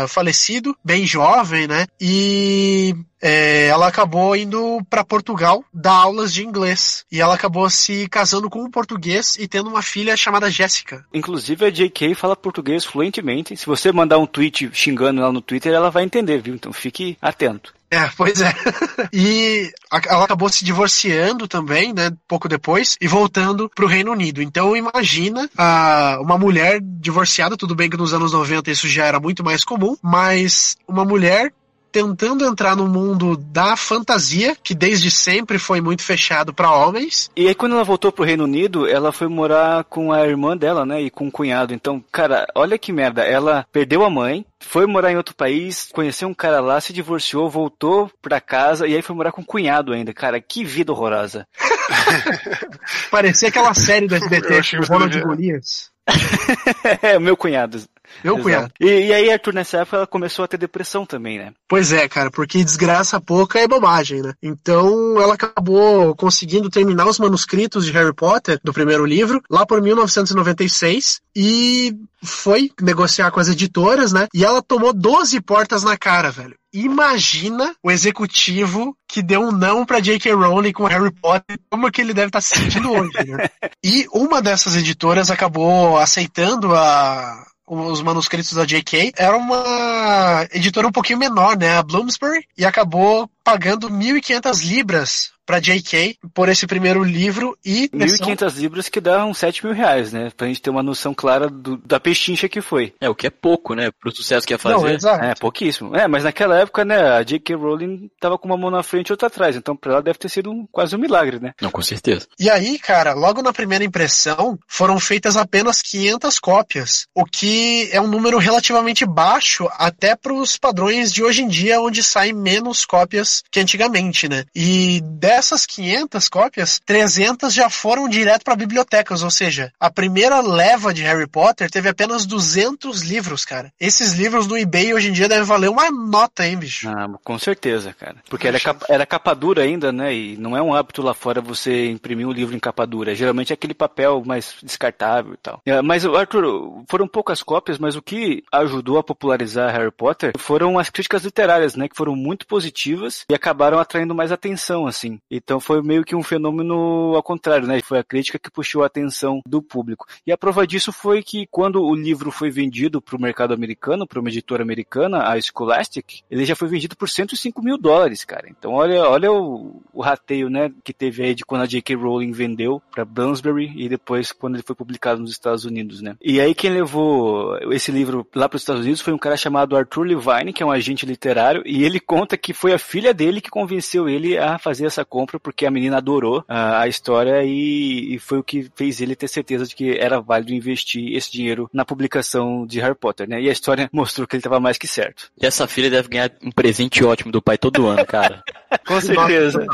[0.08, 1.86] falecido bem jovem, né?
[2.00, 7.04] E é, ela acabou indo para Portugal dar aulas de inglês.
[7.10, 11.04] E ela acabou se casando com um português e tendo uma filha chamada Jéssica.
[11.14, 13.56] Inclusive a JK fala português fluentemente.
[13.56, 16.54] Se você mandar um tweet xingando ela no Twitter, ela vai entender, viu?
[16.54, 17.72] Então fique atento.
[17.92, 18.54] É, pois é.
[19.12, 19.70] e
[20.08, 24.40] ela acabou se divorciando também, né, pouco depois, e voltando pro Reino Unido.
[24.40, 29.20] Então imagina a, uma mulher divorciada, tudo bem que nos anos 90 isso já era
[29.20, 31.52] muito mais comum, mas uma mulher
[31.92, 37.30] tentando entrar no mundo da fantasia, que desde sempre foi muito fechado para homens.
[37.36, 40.86] E aí quando ela voltou pro Reino Unido, ela foi morar com a irmã dela,
[40.86, 41.74] né, e com o cunhado.
[41.74, 46.28] Então, cara, olha que merda, ela perdeu a mãe, foi morar em outro país, conheceu
[46.28, 49.92] um cara lá, se divorciou, voltou pra casa e aí foi morar com o cunhado
[49.92, 50.14] ainda.
[50.14, 51.46] Cara, que vida horrorosa.
[53.10, 55.90] Parecia aquela série do SBT, Ronald Golias.
[57.02, 57.82] é, meu cunhado.
[58.24, 58.42] Exato.
[58.42, 58.72] cunhado.
[58.80, 61.52] E, e aí, Arthur, nessa época, ela começou a ter depressão também, né?
[61.68, 64.34] Pois é, cara, porque desgraça pouca é bobagem, né?
[64.42, 69.80] Então ela acabou conseguindo terminar os manuscritos de Harry Potter do primeiro livro lá por
[69.80, 74.28] 1996 e foi negociar com as editoras, né?
[74.34, 76.56] E ela tomou 12 portas na cara, velho.
[76.72, 80.32] Imagina o executivo que deu um não pra J.K.
[80.32, 83.48] Rowling com Harry Potter, como que ele deve estar se sentindo hoje, né?
[83.84, 89.12] E uma dessas editoras acabou aceitando a, os manuscritos da J.K.
[89.16, 91.76] Era uma editora um pouquinho menor, né?
[91.76, 96.16] A Bloomsbury, e acabou pagando 1.500 libras para J.K.
[96.32, 100.30] por esse primeiro livro e 1.500 libras que dá uns 7 mil reais, né?
[100.36, 102.94] Pra gente ter uma noção clara do, da pechincha que foi.
[103.00, 103.90] É, o que é pouco, né?
[103.90, 104.76] Pro sucesso que ia fazer.
[104.76, 105.24] Não, exato.
[105.24, 105.94] É, pouquíssimo.
[105.96, 107.54] É, mas naquela época, né, a J.K.
[107.56, 110.28] Rowling tava com uma mão na frente e outra atrás, então pra ela deve ter
[110.28, 111.52] sido um, quase um milagre, né?
[111.60, 112.26] Não, com certeza.
[112.38, 118.00] E aí, cara, logo na primeira impressão, foram feitas apenas 500 cópias, o que é
[118.00, 123.31] um número relativamente baixo até pros padrões de hoje em dia, onde saem menos cópias
[123.50, 124.44] que antigamente, né?
[124.54, 130.92] E dessas 500 cópias, 300 já foram direto para bibliotecas, ou seja, a primeira leva
[130.92, 133.72] de Harry Potter teve apenas 200 livros, cara.
[133.80, 136.88] Esses livros no eBay hoje em dia devem valer uma nota, hein, bicho?
[136.88, 138.16] Ah, com certeza, cara.
[138.28, 140.14] Porque era capa, era capa dura ainda, né?
[140.14, 143.14] E não é um hábito lá fora você imprimir um livro em capa dura.
[143.14, 145.60] Geralmente é aquele papel mais descartável e tal.
[145.64, 150.78] É, Mas, Arthur, foram poucas cópias, mas o que ajudou a popularizar Harry Potter foram
[150.78, 151.88] as críticas literárias, né?
[151.88, 155.18] Que foram muito positivas e acabaram atraindo mais atenção, assim.
[155.30, 157.80] Então foi meio que um fenômeno ao contrário, né?
[157.82, 160.06] Foi a crítica que puxou a atenção do público.
[160.26, 164.06] E a prova disso foi que quando o livro foi vendido para o mercado americano,
[164.06, 168.48] para uma editora americana, a Scholastic, ele já foi vendido por 105 mil dólares, cara.
[168.48, 171.96] Então olha, olha o, o rateio, né, que teve aí de quando a J.K.
[171.96, 176.16] Rowling vendeu para Bloomsbury e depois quando ele foi publicado nos Estados Unidos, né?
[176.20, 179.76] E aí quem levou esse livro lá para os Estados Unidos foi um cara chamado
[179.76, 183.40] Arthur Levine, que é um agente literário, e ele conta que foi a filha dele
[183.40, 188.14] que convenceu ele a fazer essa compra porque a menina adorou a, a história e,
[188.14, 191.68] e foi o que fez ele ter certeza de que era válido investir esse dinheiro
[191.72, 193.40] na publicação de Harry Potter, né?
[193.40, 195.30] E a história mostrou que ele estava mais que certo.
[195.40, 198.42] E essa filha deve ganhar um presente ótimo do pai todo ano, cara.
[198.86, 199.66] Com certeza.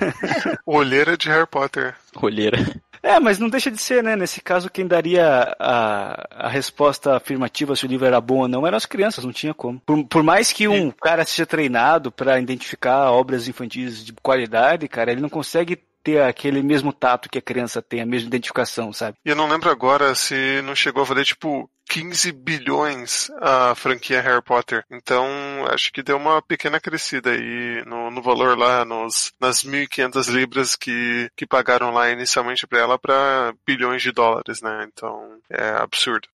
[0.64, 1.94] Olheira de Harry Potter.
[2.16, 2.58] Olheira.
[3.02, 4.14] É, mas não deixa de ser, né?
[4.14, 8.66] Nesse caso, quem daria a, a resposta afirmativa se o livro era bom ou não
[8.66, 9.80] eram as crianças, não tinha como.
[9.80, 15.12] Por, por mais que um cara seja treinado para identificar obras infantis de qualidade, cara,
[15.12, 19.16] ele não consegue ter aquele mesmo tato que a criança tem, a mesma identificação, sabe?
[19.24, 24.20] E eu não lembro agora se não chegou a valer, tipo, 15 bilhões a franquia
[24.20, 24.84] Harry Potter.
[24.90, 25.26] Então,
[25.68, 30.76] acho que deu uma pequena crescida aí no, no valor lá, nos, nas 1.500 libras
[30.76, 34.86] que, que pagaram lá inicialmente para ela para bilhões de dólares, né?
[34.92, 36.28] Então, é absurdo.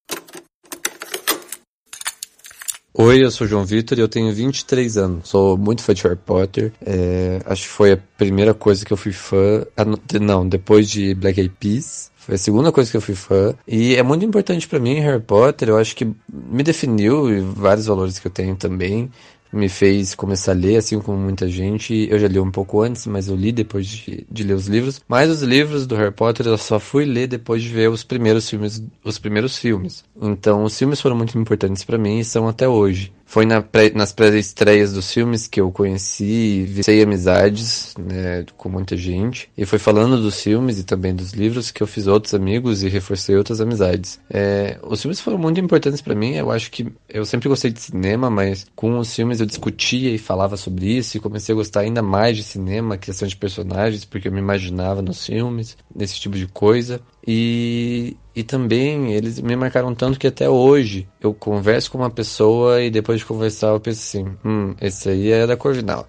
[2.98, 5.28] Oi, eu sou o João Vitor e eu tenho 23 anos.
[5.28, 6.72] Sou muito fã de Harry Potter.
[6.80, 9.66] É, acho que foi a primeira coisa que eu fui fã.
[9.76, 12.10] Não, não, depois de Black Eyed Peas.
[12.16, 13.54] Foi a segunda coisa que eu fui fã.
[13.68, 15.68] E é muito importante para mim Harry Potter.
[15.68, 19.10] Eu acho que me definiu e vários valores que eu tenho também.
[19.52, 22.08] Me fez começar a ler, assim como muita gente.
[22.10, 25.00] Eu já li um pouco antes, mas eu li depois de, de ler os livros.
[25.08, 28.48] Mas os livros do Harry Potter eu só fui ler depois de ver os primeiros
[28.48, 28.82] filmes.
[29.04, 30.04] Os primeiros filmes.
[30.20, 33.12] Então os filmes foram muito importantes para mim e são até hoje.
[33.28, 38.68] Foi na pré, nas pré-estreias dos filmes que eu conheci e sei amizades né, com
[38.68, 39.50] muita gente.
[39.58, 42.88] E foi falando dos filmes e também dos livros que eu fiz outros amigos e
[42.88, 44.20] reforcei outras amizades.
[44.30, 46.34] É, os filmes foram muito importantes para mim.
[46.34, 50.18] Eu acho que eu sempre gostei de cinema, mas com os filmes eu discutia e
[50.18, 54.28] falava sobre isso e comecei a gostar ainda mais de cinema, questão de personagens, porque
[54.28, 57.00] eu me imaginava nos filmes, nesse tipo de coisa.
[57.26, 62.80] E, e também eles me marcaram tanto que até hoje eu converso com uma pessoa
[62.82, 66.08] e depois de conversar eu penso assim, hum, esse aí é da Corvinal,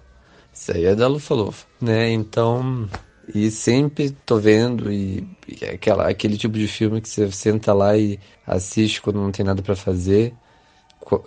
[0.54, 2.10] esse aí é da Lufa-Lufa, né?
[2.10, 2.88] Então,
[3.34, 7.96] e sempre tô vendo e, e aquela, aquele tipo de filme que você senta lá
[7.96, 10.32] e assiste quando não tem nada para fazer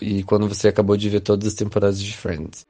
[0.01, 2.65] e quando você acabou de ver todas as temporadas de Friends.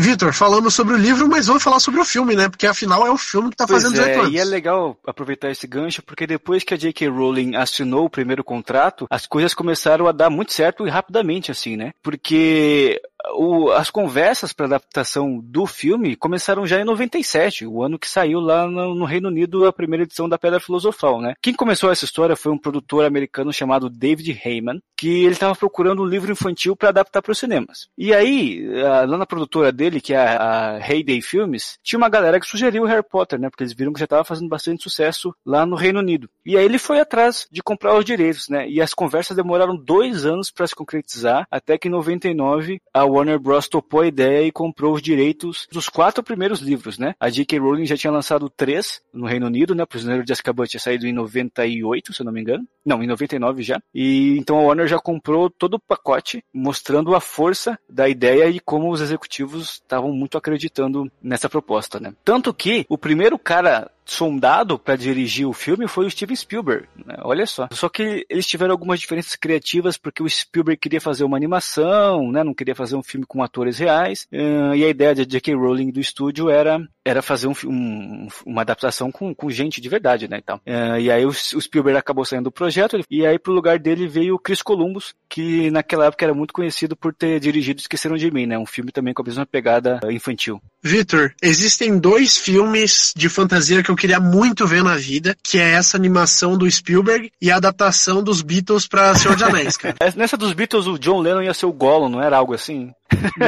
[0.00, 2.48] Vitor, falamos sobre o livro, mas vamos falar sobre o filme, né?
[2.48, 4.32] Porque afinal é o filme que tá Pois fazendo é, 18 anos.
[4.32, 7.08] e é legal aproveitar esse gancho, porque depois que a J.K.
[7.08, 11.76] Rowling assinou o primeiro contrato, as coisas começaram a dar muito certo e rapidamente, assim,
[11.76, 11.90] né?
[12.00, 13.00] Porque
[13.34, 18.40] o, as conversas para adaptação do filme começaram já em 97, o ano que saiu
[18.40, 21.34] lá no, no, Reino Unido a primeira edição da Pedra Filosofal, né?
[21.42, 26.02] Quem começou essa história foi um produtor americano chamado David Heyman, que ele estava procurando
[26.02, 27.88] um livro infantil para adaptar para os cinemas.
[27.96, 32.46] E aí, lá na produtora dele, que é a Heyday Films, tinha uma galera que
[32.46, 33.48] sugeriu Harry Potter, né?
[33.50, 36.28] Porque eles viram que já estava fazendo bastante sucesso lá no Reino Unido.
[36.44, 38.68] E aí ele foi atrás de comprar os direitos, né?
[38.68, 43.38] E as conversas demoraram dois anos para se concretizar, até que em 99 a Warner
[43.38, 43.68] Bros.
[43.68, 47.14] topou a ideia e comprou os direitos dos quatro primeiros livros, né?
[47.18, 47.58] A J.K.
[47.58, 49.84] Rowling já tinha lançado três no Reino Unido, né?
[49.84, 52.66] Prisioneiro de Azkaban tinha saído em 98, se eu não me engano.
[52.84, 53.80] Não, em 99 já.
[53.94, 58.60] E então a Warner já comprou todo o pacote, mostrando a força da ideia e
[58.60, 62.14] como os executivos estavam muito acreditando nessa proposta, né?
[62.24, 66.86] Tanto que o primeiro cara sondado para dirigir o filme foi o Steven Spielberg.
[67.04, 67.16] Né?
[67.22, 67.68] Olha só.
[67.70, 72.42] Só que eles tiveram algumas diferenças criativas porque o Spielberg queria fazer uma animação, né?
[72.42, 74.26] não queria fazer um filme com atores reais.
[74.32, 75.54] Uh, e a ideia de J.K.
[75.54, 80.28] Rowling do estúdio era, era fazer um, um, uma adaptação com, com gente de verdade,
[80.28, 80.38] né?
[80.42, 83.78] Então, uh, e aí o, o, Spielberg acabou saindo do projeto e aí pro lugar
[83.78, 88.16] dele veio o Chris Columbus, que naquela época era muito conhecido por ter dirigido Esqueceram
[88.16, 88.58] de Mim, né?
[88.58, 90.60] Um filme também com a mesma pegada infantil.
[90.82, 95.72] Victor, existem dois filmes de fantasia que eu queria muito ver na vida, que é
[95.72, 99.96] essa animação do Spielberg e a adaptação dos Beatles pra Senhor dos Anéis, cara.
[100.16, 102.92] Nessa dos Beatles, o John Lennon ia ser o Gollum, não era algo assim?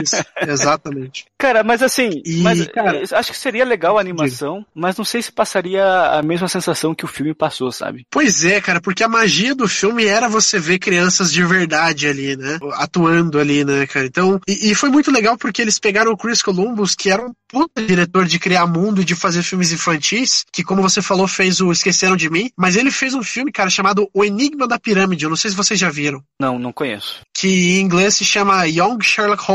[0.02, 1.26] Isso, exatamente.
[1.38, 4.66] Cara, mas assim, e, mas, cara, acho que seria legal a animação, diga.
[4.74, 8.06] mas não sei se passaria a mesma sensação que o filme passou, sabe?
[8.10, 12.36] Pois é, cara, porque a magia do filme era você ver crianças de verdade ali,
[12.36, 12.58] né?
[12.74, 14.04] Atuando ali, né, cara?
[14.04, 17.32] Então, e, e foi muito legal porque eles pegaram o Chris Columbus, que era um
[17.48, 21.60] puta diretor de criar mundo e de fazer filmes infantis, que como você falou, fez
[21.60, 25.24] o Esqueceram de Mim, mas ele fez um filme, cara, chamado O Enigma da Pirâmide,
[25.24, 26.22] eu não sei se vocês já viram.
[26.38, 27.20] Não, não conheço.
[27.34, 29.49] Que em inglês se chama Young Sherlock Holmes,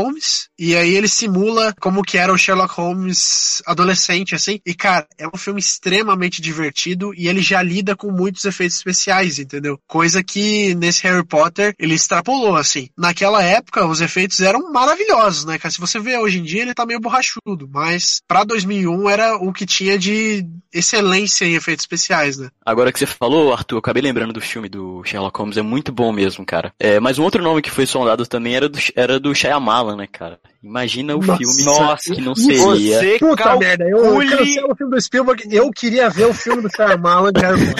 [0.58, 4.60] e aí ele simula como que era o Sherlock Holmes adolescente, assim.
[4.64, 9.38] E, cara, é um filme extremamente divertido e ele já lida com muitos efeitos especiais,
[9.38, 9.78] entendeu?
[9.86, 12.88] Coisa que nesse Harry Potter ele extrapolou, assim.
[12.96, 15.72] Naquela época, os efeitos eram maravilhosos, né, cara?
[15.72, 19.52] Se você vê hoje em dia, ele tá meio borrachudo, mas pra 2001 era o
[19.52, 22.48] que tinha de excelência em efeitos especiais, né?
[22.64, 25.92] Agora que você falou, Arthur, eu acabei lembrando do filme do Sherlock Holmes, é muito
[25.92, 26.72] bom mesmo, cara.
[26.78, 30.08] É, mas um outro nome que foi sondado também era do, era do Shyamalan, né,
[30.10, 30.40] cara?
[30.62, 32.98] Imagina o nossa, filme nossa, que não seria.
[32.98, 33.66] Você Puta calcule...
[33.66, 37.74] merda, eu, o filme do Spielberg, eu queria ver o filme do Shyamalan Potter.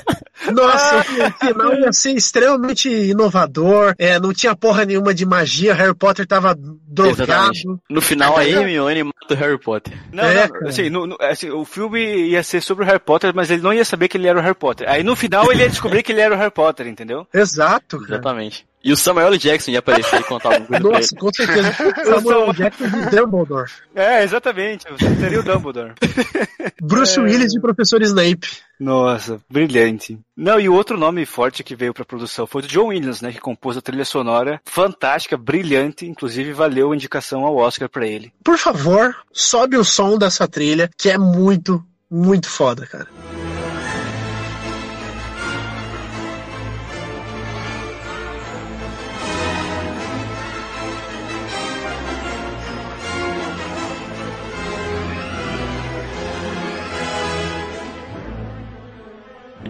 [0.52, 5.94] Nossa, o final ia ser extremamente inovador, é, não tinha porra nenhuma de magia, Harry
[5.94, 7.22] Potter tava drogado.
[7.22, 7.66] Exatamente.
[7.88, 9.92] No final a Hermione mata o Harry Potter.
[10.12, 13.32] Não, é, não assim, no, no, assim, o filme ia ser sobre o Harry Potter,
[13.34, 14.88] mas ele não ia saber que ele era o Harry Potter.
[14.88, 17.26] Aí no final ele ia descobrir que ele era o Harry Potter, entendeu?
[17.32, 17.98] Exato.
[17.98, 18.14] Cara.
[18.14, 18.66] Exatamente.
[18.82, 21.72] E o Samuel Jackson ia aparecer e contar alguma coisa Nossa, com certeza.
[22.04, 23.70] Samuel Jackson de Dumbledore.
[23.94, 24.84] É, exatamente.
[25.18, 25.94] Seria o Dumbledore.
[26.80, 27.22] Bruce é...
[27.22, 28.48] Willis de Professor Snape.
[28.78, 30.18] Nossa, brilhante.
[30.34, 33.30] Não, e o outro nome forte que veio pra produção foi o John Williams, né?
[33.30, 38.32] Que compôs a trilha sonora fantástica, brilhante, inclusive valeu a indicação ao Oscar para ele.
[38.42, 43.08] Por favor, sobe o som dessa trilha, que é muito, muito foda, cara.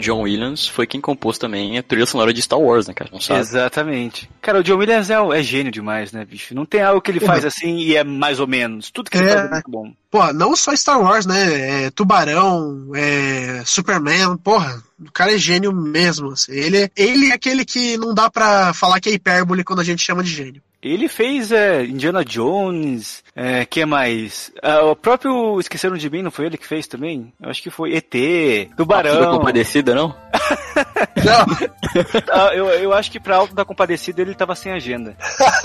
[0.01, 3.11] John Williams foi quem compôs também a trilha sonora de Star Wars, né, cara?
[3.13, 3.41] Não sabe?
[3.41, 4.29] Exatamente.
[4.41, 6.55] Cara, o John Williams é, é gênio demais, né, bicho?
[6.55, 8.91] Não tem algo que ele faz assim e é mais ou menos.
[8.91, 9.35] Tudo que ele é...
[9.35, 9.93] faz é muito bom.
[10.11, 11.85] Pô, não só Star Wars, né?
[11.85, 14.83] É Tubarão, é Superman, porra.
[14.99, 16.33] O cara é gênio mesmo.
[16.33, 16.53] Assim.
[16.53, 20.05] Ele, ele é aquele que não dá pra falar que é hipérbole quando a gente
[20.05, 20.63] chama de gênio.
[20.83, 24.51] Ele fez é, Indiana Jones, é, que mais?
[24.63, 27.31] Ah, o próprio Esqueceram de Mim, não foi ele que fez também?
[27.39, 29.13] Eu acho que foi ET, Tubarão.
[29.13, 30.09] Alto da Compadecida, não?
[31.23, 31.69] não.
[32.33, 35.15] ah, eu, eu acho que pra Alto da Compadecida ele tava sem agenda.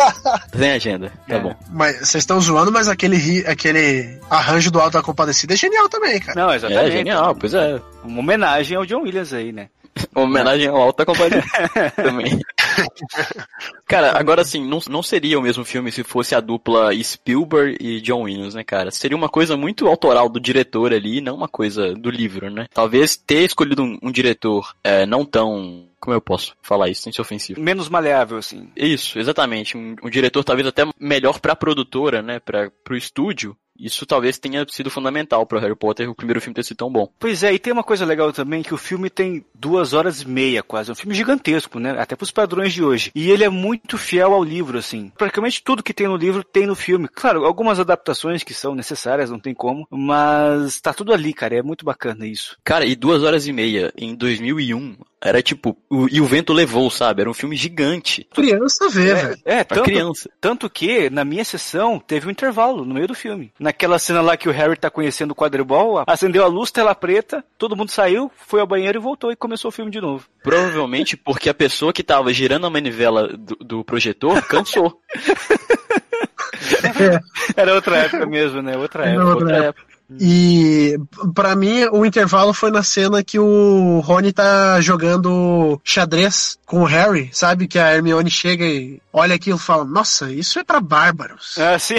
[0.53, 1.39] sem agenda, tá é.
[1.39, 1.55] bom.
[1.69, 6.19] Mas vocês estão zoando, mas aquele, aquele arranjo do Alto da Compadecida é genial também,
[6.19, 6.41] cara.
[6.41, 6.87] Não, exatamente.
[6.87, 7.81] É genial, pois é.
[8.03, 9.69] Uma homenagem ao John Williams aí, né?
[10.13, 12.37] Uma homenagem ao Alta Compadecida também.
[13.87, 18.01] cara, agora assim, não, não seria o mesmo filme se fosse a dupla Spielberg e
[18.01, 18.91] John Williams, né, cara?
[18.91, 22.67] Seria uma coisa muito autoral do diretor ali, não uma coisa do livro, né?
[22.73, 27.11] Talvez ter escolhido um, um diretor é, não tão como eu posso falar isso sem
[27.11, 27.59] ser ofensivo?
[27.59, 28.69] Menos maleável, assim.
[28.75, 29.75] Isso, exatamente.
[29.75, 32.39] Um, um diretor talvez até melhor pra produtora, né?
[32.39, 36.63] Pra, pro estúdio, Isso talvez tenha sido fundamental para Harry Potter o primeiro filme ter
[36.63, 37.09] sido tão bom.
[37.19, 40.27] Pois é, e tem uma coisa legal também que o filme tem duas horas e
[40.27, 41.95] meia quase, é um filme gigantesco, né?
[41.99, 43.11] Até pros padrões de hoje.
[43.13, 45.11] E ele é muito fiel ao livro, assim.
[45.17, 47.07] Praticamente tudo que tem no livro tem no filme.
[47.07, 51.55] Claro, algumas adaptações que são necessárias, não tem como, mas tá tudo ali, cara.
[51.55, 52.57] É muito bacana isso.
[52.63, 56.89] Cara, e duas horas e meia em 2001 era tipo, o, e o vento levou,
[56.91, 57.21] sabe?
[57.21, 58.27] Era um filme gigante.
[58.33, 59.37] Criança vê, É, velho.
[59.45, 60.29] é Pra tanto, criança.
[60.39, 63.51] tanto que na minha sessão teve um intervalo no meio do filme.
[63.65, 67.43] Naquela cena lá que o Harry tá conhecendo o quadribol, acendeu a luz, tela preta,
[67.57, 70.23] todo mundo saiu, foi ao banheiro e voltou e começou o filme de novo.
[70.43, 75.01] Provavelmente porque a pessoa que tava girando a manivela do, do projetor cansou.
[77.57, 78.77] Era outra época mesmo, né?
[78.77, 79.29] Outra Era época.
[79.29, 79.94] outra outra época.
[80.19, 80.97] E
[81.33, 86.85] pra mim o intervalo foi na cena que o Rony tá jogando xadrez com o
[86.85, 87.67] Harry, sabe?
[87.67, 91.57] Que a Hermione chega e olha aquilo e fala: Nossa, isso é pra bárbaros.
[91.57, 91.95] Ah, sim.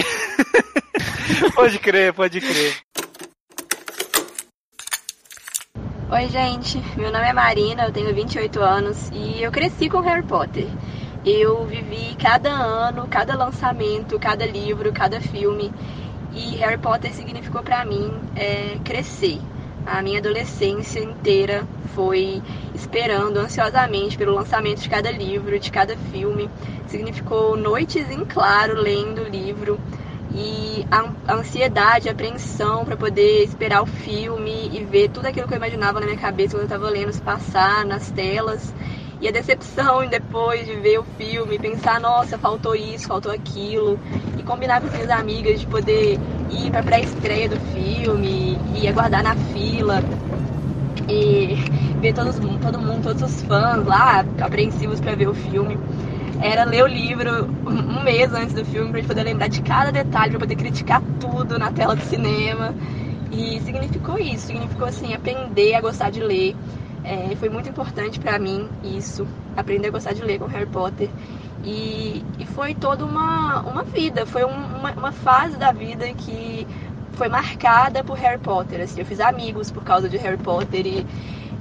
[1.55, 2.77] pode crer, pode crer.
[6.09, 6.81] Oi, gente.
[6.97, 10.69] Meu nome é Marina, eu tenho 28 anos e eu cresci com Harry Potter.
[11.25, 15.73] Eu vivi cada ano, cada lançamento, cada livro, cada filme.
[16.37, 19.41] E Harry Potter significou pra mim é, crescer.
[19.87, 22.43] A minha adolescência inteira foi
[22.74, 26.51] esperando ansiosamente pelo lançamento de cada livro, de cada filme.
[26.89, 29.80] Significou noites em claro lendo o livro
[30.34, 35.55] e a ansiedade, a apreensão para poder esperar o filme e ver tudo aquilo que
[35.55, 38.74] eu imaginava na minha cabeça quando eu estava lendo se passar nas telas.
[39.21, 43.99] E a decepção depois de ver o filme, pensar, nossa, faltou isso, faltou aquilo,
[44.39, 46.19] e combinar com as minhas amigas de poder
[46.51, 50.03] ir para pré-estreia do filme e aguardar na fila
[51.09, 51.57] e
[52.01, 55.79] ver todos, todo mundo, todos os fãs lá apreensivos para ver o filme.
[56.41, 60.31] Era ler o livro um mês antes do filme gente poder lembrar de cada detalhe,
[60.31, 62.75] pra poder criticar tudo na tela do cinema.
[63.31, 66.55] E significou isso, significou assim, aprender a gostar de ler.
[67.07, 69.27] É, foi muito importante pra mim isso,
[69.57, 71.09] aprender a gostar de ler com Harry Potter.
[71.65, 76.67] E, e foi toda uma, uma vida, foi um- uma, uma fase da vida que
[77.13, 78.81] foi marcada por Harry Potter.
[78.81, 81.07] Assim, eu fiz amigos por causa de Harry Potter e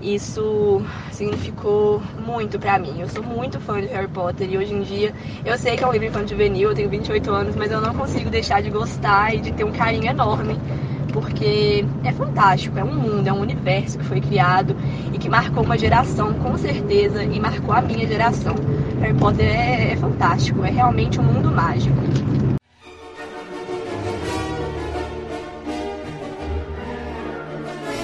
[0.02, 0.82] isso
[1.12, 3.00] significou muito pra mim.
[3.00, 5.14] Eu sou muito fã de Harry Potter e hoje em dia
[5.46, 7.94] eu sei que é um livro infantil juvenil, eu tenho 28 anos, mas eu não
[7.94, 10.60] consigo deixar de gostar e de ter um carinho enorme.
[11.16, 14.76] Porque é fantástico, é um mundo, é um universo que foi criado
[15.14, 18.54] e que marcou uma geração, com certeza, e marcou a minha geração.
[19.00, 21.96] Harry Potter é, é fantástico, é realmente um mundo mágico.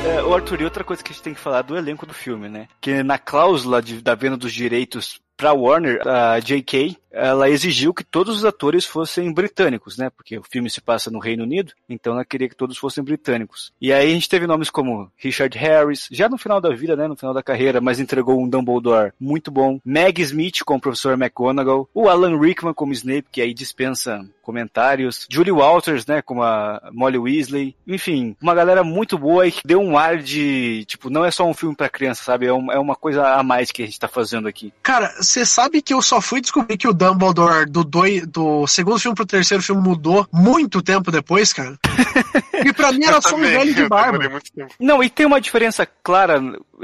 [0.06, 2.14] É, o Arthur, e outra coisa que a gente tem que falar do elenco do
[2.14, 2.68] filme, né?
[2.80, 8.04] Que na cláusula de- da venda dos direitos pra Warner, a J.K., ela exigiu que
[8.04, 10.10] todos os atores fossem britânicos, né?
[10.10, 13.74] Porque o filme se passa no Reino Unido, então ela queria que todos fossem britânicos.
[13.82, 17.08] E aí a gente teve nomes como Richard Harris, já no final da vida, né?
[17.08, 19.80] No final da carreira, mas entregou um Dumbledore muito bom.
[19.84, 21.90] Meg Smith como professor McGonagall.
[21.94, 25.28] O Alan Rickman como Snape, que aí dispensa comentários.
[25.30, 26.22] Julie Walters, né?
[26.22, 27.76] Como a Molly Weasley.
[27.88, 31.46] Enfim, uma galera muito boa e que deu um ar de, tipo, não é só
[31.46, 32.46] um filme pra criança, sabe?
[32.46, 34.74] É, é uma coisa a mais que a gente tá fazendo aqui.
[34.82, 39.00] Cara, você sabe que eu só fui descobrir que o Dumbledore do, doi, do segundo
[39.00, 41.78] filme pro terceiro filme mudou muito tempo depois, cara?
[42.64, 44.12] E pra mim era Eu só um velho de barba.
[44.20, 44.72] demorei muito tempo.
[44.80, 46.40] Não, e tem uma diferença clara.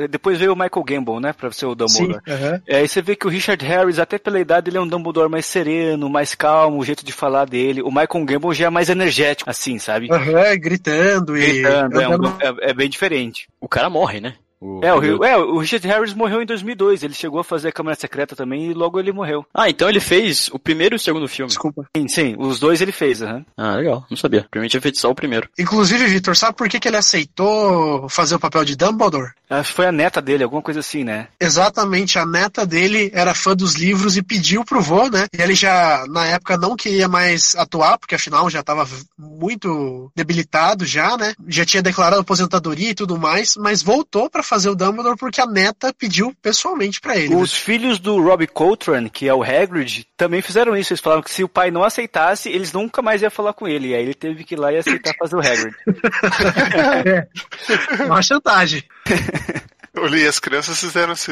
[0.10, 1.34] Depois veio o Michael Gambon, né?
[1.34, 2.20] Pra ser o Dumbledore.
[2.26, 2.62] Sim.
[2.66, 5.30] É, aí você vê que o Richard Harris, até pela idade, ele é um Dumbledore
[5.30, 7.84] mais sereno, mais calmo, o jeito de falar dele.
[7.84, 10.08] O Michael Gambon já é mais energético, assim, sabe?
[10.12, 11.62] Aham, gritando e.
[11.62, 13.48] Gritando, é, um- é- é bem diferente.
[13.62, 14.34] O cara morre, né?
[14.60, 17.04] O- É o, é, o Richard Harris morreu em 2002.
[17.04, 19.46] Ele chegou a fazer a Câmara Secreta também e logo ele morreu.
[19.54, 21.48] Ah, então ele fez o primeiro e o segundo filme.
[21.50, 21.86] Desculpa.
[21.96, 23.46] Sim, sim, os dois ele fez, aham.
[23.56, 24.06] Ah, legal.
[24.10, 24.46] Não sabia.
[24.50, 25.48] Primeiro tinha feito só o primeiro.
[25.60, 29.32] Inclusive, Victor, sabe por que, que ele aceitou fazer o papel de Dumbledore?
[29.50, 31.28] Acho que foi a neta dele, alguma coisa assim, né?
[31.40, 35.28] Exatamente, a neta dele era fã dos livros e pediu pro vô, né?
[35.38, 38.86] E ele já, na época, não queria mais atuar, porque afinal já tava
[39.18, 41.34] muito debilitado já, né?
[41.48, 45.46] Já tinha declarado aposentadoria e tudo mais, mas voltou pra fazer o Dumbledore porque a
[45.46, 47.36] neta pediu pessoalmente pra ele.
[47.36, 47.42] né?
[47.42, 50.94] Os filhos do Robbie Coltrane, que é o Hagrid, também fizeram isso.
[50.94, 53.90] Eles falaram que se o pai não aceitasse, eles nunca mais iam falar com ele.
[53.90, 55.76] E aí ele teve que ir lá e aceitar fazer o Hagrid.
[57.06, 58.04] é.
[58.06, 58.84] Uma chantagem.
[59.98, 61.32] Olha, e as crianças fizeram esse,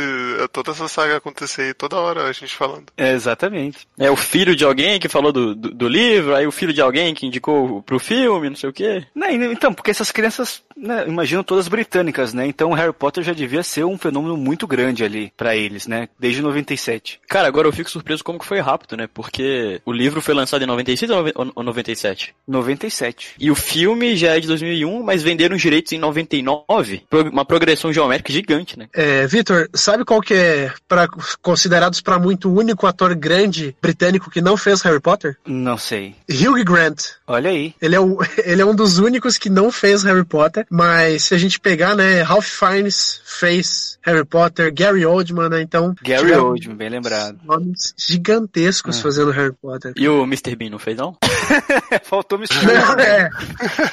[0.52, 2.86] toda essa saga acontecer aí toda hora, a gente falando.
[2.98, 3.88] É, exatamente.
[3.98, 6.82] É o filho de alguém que falou do, do, do livro, aí o filho de
[6.82, 9.06] alguém que indicou pro filme, não sei o quê.
[9.14, 12.46] Não, e- então, porque essas crianças, né, imagino todas britânicas, né?
[12.48, 16.08] Então Harry Potter já devia ser um fenômeno muito grande ali pra eles, né?
[16.20, 17.20] Desde 97.
[17.28, 19.08] Cara, agora eu fico surpreso como que foi rápido, né?
[19.14, 22.34] Porque o livro foi lançado em 96 ou noven- ou 97?
[22.48, 23.34] 97.
[23.40, 27.04] E o filme já é de 2001, mas venderam os direitos em 99.
[27.10, 28.88] Pro- Uma progressão geométrica gigante, né?
[28.94, 31.08] É, Vitor, sabe qual que é, pra,
[31.42, 35.38] considerados pra muito, o único ator grande britânico que não fez Harry Potter?
[35.46, 36.16] Não sei.
[36.30, 37.02] Hugh Grant.
[37.28, 37.74] Olha aí.
[37.82, 41.34] Ele é, o, ele é um dos únicos que não fez Harry Potter, mas se
[41.36, 45.96] a gente pegar, né, Ralph Fiennes fez Harry Potter, Gary Oldman, né, então...
[46.02, 47.40] Gary Oldman, bem lembrado.
[47.44, 49.02] Nomes gigantescos Ah.
[49.02, 49.94] fazendo Harry Potter.
[49.96, 50.56] E o Mr.
[50.56, 51.18] Bean não fez, não?
[52.04, 53.30] Faltou me Não, é.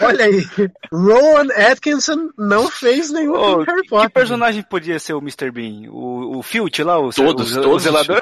[0.00, 0.46] Olha aí,
[0.92, 4.10] Rowan Atkinson não fez nenhum filme Harry que Potter.
[4.52, 5.50] Personagem podia ser o Mr.
[5.50, 5.90] Bean?
[5.90, 6.98] O, o Filch lá?
[6.98, 7.82] O, Todos, o, o todos.
[7.82, 8.20] zelador?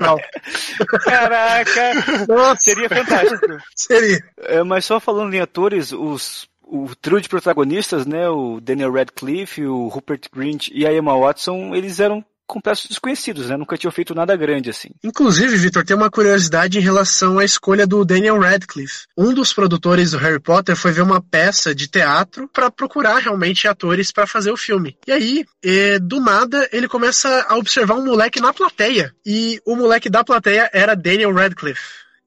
[0.00, 0.16] Não,
[1.04, 2.26] Caraca!
[2.28, 3.46] Nossa, Seria fantástico.
[3.74, 4.18] seria.
[4.42, 8.28] É, mas só falando em atores, os, o trio de protagonistas, né?
[8.28, 13.56] O Daniel Radcliffe, o Rupert Grint e a Emma Watson, eles eram completos desconhecidos, né?
[13.56, 14.88] Nunca tinham feito nada grande assim.
[15.02, 19.04] Inclusive, Vitor, tem uma curiosidade em relação à escolha do Daniel Radcliffe.
[19.16, 23.66] Um dos produtores do Harry Potter foi ver uma peça de teatro para procurar realmente
[23.68, 24.96] atores para fazer o filme.
[25.06, 29.12] E aí, eh, do nada, ele começa a observar um moleque na plateia.
[29.24, 31.80] E o moleque da plateia era Daniel Radcliffe.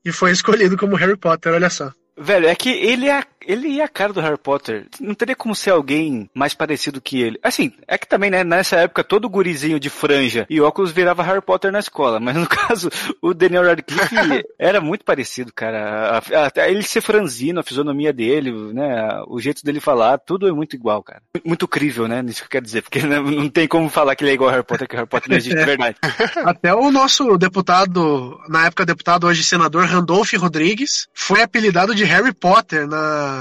[0.05, 1.91] E foi escolhido como Harry Potter, olha só.
[2.15, 4.87] Velho, é que ele é, a- ele é a cara do Harry Potter.
[4.99, 7.39] Não teria como ser alguém mais parecido que ele.
[7.43, 11.41] Assim, é que também, né, nessa época, todo gurizinho de franja e óculos virava Harry
[11.41, 12.19] Potter na escola.
[12.19, 12.89] Mas no caso,
[13.21, 14.15] o Daniel Radcliffe
[14.59, 16.17] era muito parecido, cara.
[16.33, 20.47] A- a- Até ele ser franzino, a fisionomia dele, né, o jeito dele falar, tudo
[20.47, 21.21] é muito igual, cara.
[21.45, 22.81] Muito crível, né, nisso que eu quero dizer.
[22.83, 24.97] Porque né, não tem como falar que ele é igual ao Harry Potter, que o
[24.97, 25.97] Harry Potter não existe de verdade.
[26.45, 32.33] Até o nosso deputado, na época deputado, hoje senador, Randolph Rodrigues, foi apelidado de Harry
[32.33, 33.32] Potter na...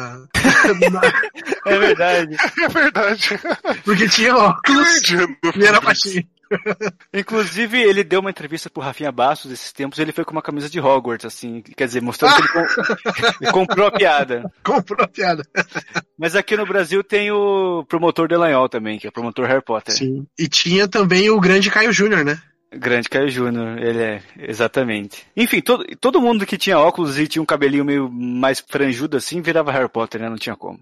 [0.90, 1.12] na-
[1.66, 2.36] É verdade.
[2.60, 3.28] É verdade.
[3.84, 4.88] porque tinha óculos
[5.56, 6.24] e era baixinho.
[7.14, 10.68] Inclusive, ele deu uma entrevista pro Rafinha Bastos esses tempos, ele foi com uma camisa
[10.68, 12.94] de Hogwarts, assim, quer dizer, mostrando que ele, com-
[13.44, 14.52] ele comprou a piada.
[14.62, 15.42] Comprou a piada.
[16.18, 19.94] Mas aqui no Brasil tem o promotor Delanhol também, que é o promotor Harry Potter.
[19.94, 20.26] Sim.
[20.38, 22.38] E tinha também o grande Caio Júnior, né?
[22.74, 25.26] Grande Caio Júnior, ele é, exatamente.
[25.36, 29.42] Enfim, todo, todo mundo que tinha óculos e tinha um cabelinho meio mais franjudo assim,
[29.42, 30.28] virava Harry Potter, né?
[30.28, 30.80] Não tinha como.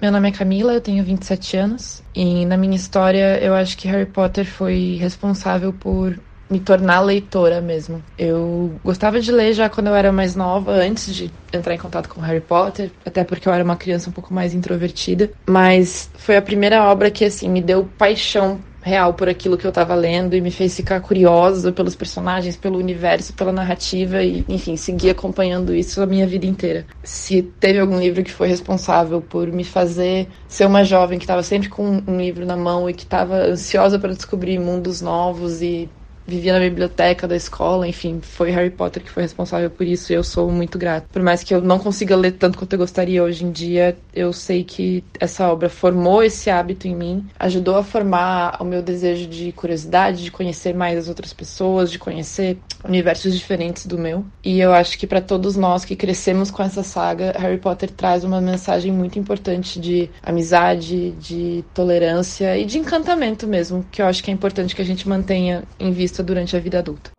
[0.00, 3.88] Meu nome é Camila, eu tenho 27 anos e na minha história eu acho que
[3.88, 6.18] Harry Potter foi responsável por
[6.50, 8.02] me tornar leitora mesmo.
[8.18, 12.08] Eu gostava de ler já quando eu era mais nova, antes de entrar em contato
[12.08, 16.36] com Harry Potter, até porque eu era uma criança um pouco mais introvertida, mas foi
[16.36, 20.36] a primeira obra que assim me deu paixão real por aquilo que eu tava lendo
[20.36, 25.74] e me fez ficar curiosa pelos personagens, pelo universo, pela narrativa e, enfim, seguir acompanhando
[25.74, 26.86] isso a minha vida inteira.
[27.02, 31.42] Se teve algum livro que foi responsável por me fazer ser uma jovem que estava
[31.42, 35.90] sempre com um livro na mão e que estava ansiosa para descobrir mundos novos e
[36.26, 40.14] vivia na biblioteca da escola, enfim, foi Harry Potter que foi responsável por isso e
[40.16, 41.06] eu sou muito grata.
[41.12, 44.32] Por mais que eu não consiga ler tanto quanto eu gostaria hoje em dia, eu
[44.32, 49.26] sei que essa obra formou esse hábito em mim, ajudou a formar o meu desejo
[49.28, 54.24] de curiosidade, de conhecer mais as outras pessoas, de conhecer universos diferentes do meu.
[54.44, 58.24] E eu acho que para todos nós que crescemos com essa saga, Harry Potter traz
[58.24, 64.22] uma mensagem muito importante de amizade, de tolerância e de encantamento mesmo, que eu acho
[64.22, 67.10] que é importante que a gente mantenha em vista durante a vida adulta.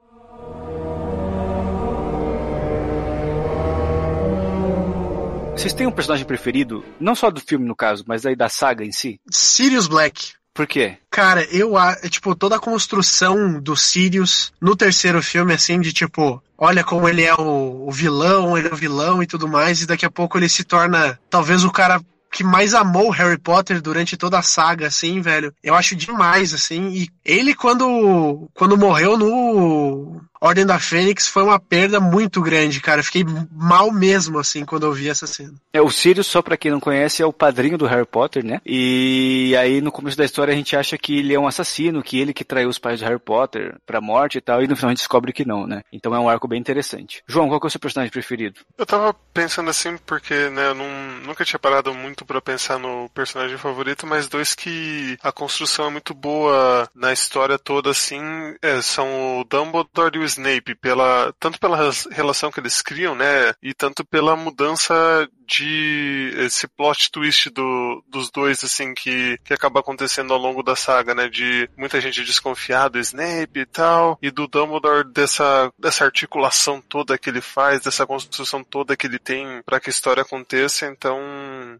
[5.57, 6.85] Vocês têm um personagem preferido?
[6.99, 9.19] Não só do filme, no caso, mas aí da saga em si?
[9.29, 10.33] Sirius Black.
[10.53, 10.97] Por quê?
[11.09, 16.41] Cara, eu acho, tipo, toda a construção do Sirius no terceiro filme, assim, de tipo,
[16.57, 19.87] olha como ele é o, o vilão, ele é o vilão e tudo mais, e
[19.87, 24.17] daqui a pouco ele se torna talvez o cara que mais amou Harry Potter durante
[24.17, 25.53] toda a saga, assim, velho.
[25.63, 26.89] Eu acho demais, assim.
[26.89, 33.03] E ele, quando, quando morreu no Ordem da Fênix, foi uma perda muito grande, cara.
[33.03, 35.53] Fiquei mal mesmo, assim, quando eu vi essa cena.
[35.73, 38.61] É, o Sirius, só pra quem não conhece, é o padrinho do Harry Potter, né?
[38.65, 42.19] E aí no começo da história a gente acha que ele é um assassino, que
[42.19, 44.89] ele que traiu os pais do Harry Potter pra morte e tal, e no final
[44.89, 45.81] a gente descobre que não, né?
[45.91, 47.23] Então é um arco bem interessante.
[47.27, 48.61] João, qual que é o seu personagem preferido?
[48.77, 50.87] Eu tava pensando assim porque, né, eu não,
[51.25, 55.89] nunca tinha parado muito pra pensar no personagem favorito, mas dois que a construção é
[55.89, 58.21] muito boa na história toda, assim,
[58.61, 63.53] é, são o Dumbledore e o Snape, pela, tanto pela relação que eles criam, né,
[63.61, 64.93] e tanto pela mudança
[65.47, 70.75] de esse plot twist do, dos dois, assim, que, que acaba acontecendo ao longo da
[70.75, 71.29] saga, né?
[71.29, 77.17] De muita gente desconfiar do Snape e tal, e do Dumbledore dessa, dessa articulação toda
[77.17, 80.85] que ele faz, dessa construção toda que ele tem para que a história aconteça.
[80.87, 81.19] Então,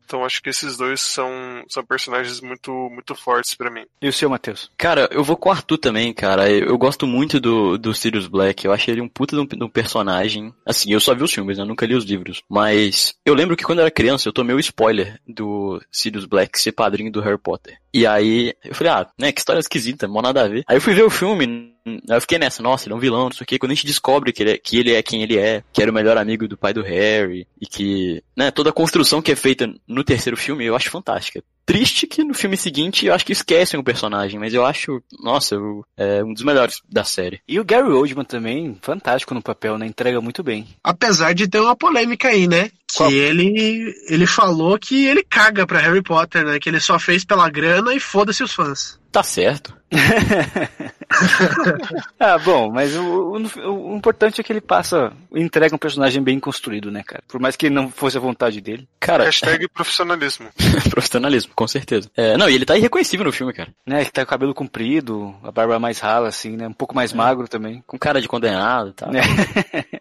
[0.06, 1.30] então acho que esses dois são,
[1.68, 3.86] são personagens muito, muito fortes para mim.
[4.02, 4.72] E o seu, Matheus?
[4.78, 6.50] Cara, eu vou com o Arthur também, cara.
[6.50, 8.66] Eu, eu gosto muito do, do Sirius Black.
[8.66, 10.54] Eu achei ele um puta de um, de um personagem.
[10.66, 11.64] Assim, eu só vi os filmes, né?
[11.64, 12.42] Eu nunca li os livros.
[12.50, 16.60] Mas eu lembro que quando eu era criança, eu tomei o spoiler do Sirius Black
[16.60, 17.78] ser padrinho do Harry Potter.
[17.94, 20.64] E aí, eu falei, ah, né, que história esquisita, mó nada a ver.
[20.68, 21.74] Aí eu fui ver o filme,
[22.08, 23.58] eu fiquei nessa, nossa, ele é um vilão, não sei o quê.
[23.58, 25.92] Quando a gente descobre que ele, é, que ele é quem ele é, que era
[25.92, 29.36] o melhor amigo do pai do Harry, e que, né, toda a construção que é
[29.36, 31.44] feita no terceiro filme, eu acho fantástica.
[31.68, 35.56] Triste que no filme seguinte eu acho que esquecem o personagem, mas eu acho, nossa,
[35.56, 37.42] eu, é um dos melhores da série.
[37.46, 39.86] E o Gary Oldman também, fantástico no papel, né?
[39.86, 40.66] Entrega muito bem.
[40.82, 42.70] Apesar de ter uma polêmica aí, né?
[42.88, 43.12] Que Qual?
[43.12, 46.58] ele ele falou que ele caga pra Harry Potter, né?
[46.58, 48.98] Que ele só fez pela grana e foda-se os fãs.
[49.12, 49.76] Tá certo.
[52.20, 56.40] ah, bom, mas o, o, o, importante é que ele passa, entrega um personagem bem
[56.40, 57.24] construído, né, cara?
[57.28, 58.88] Por mais que não fosse a vontade dele.
[59.00, 60.50] Cara, Hashtag profissionalismo.
[60.92, 62.08] profissionalismo, com certeza.
[62.16, 63.74] É, não, e ele tá irreconhecível no filme, cara.
[63.84, 66.68] Né, ele tá com o cabelo comprido, a barba mais rala, assim, né?
[66.68, 67.16] Um pouco mais é.
[67.16, 67.84] magro também.
[67.88, 69.10] Com cara de condenado e tal.
[69.16, 69.22] É.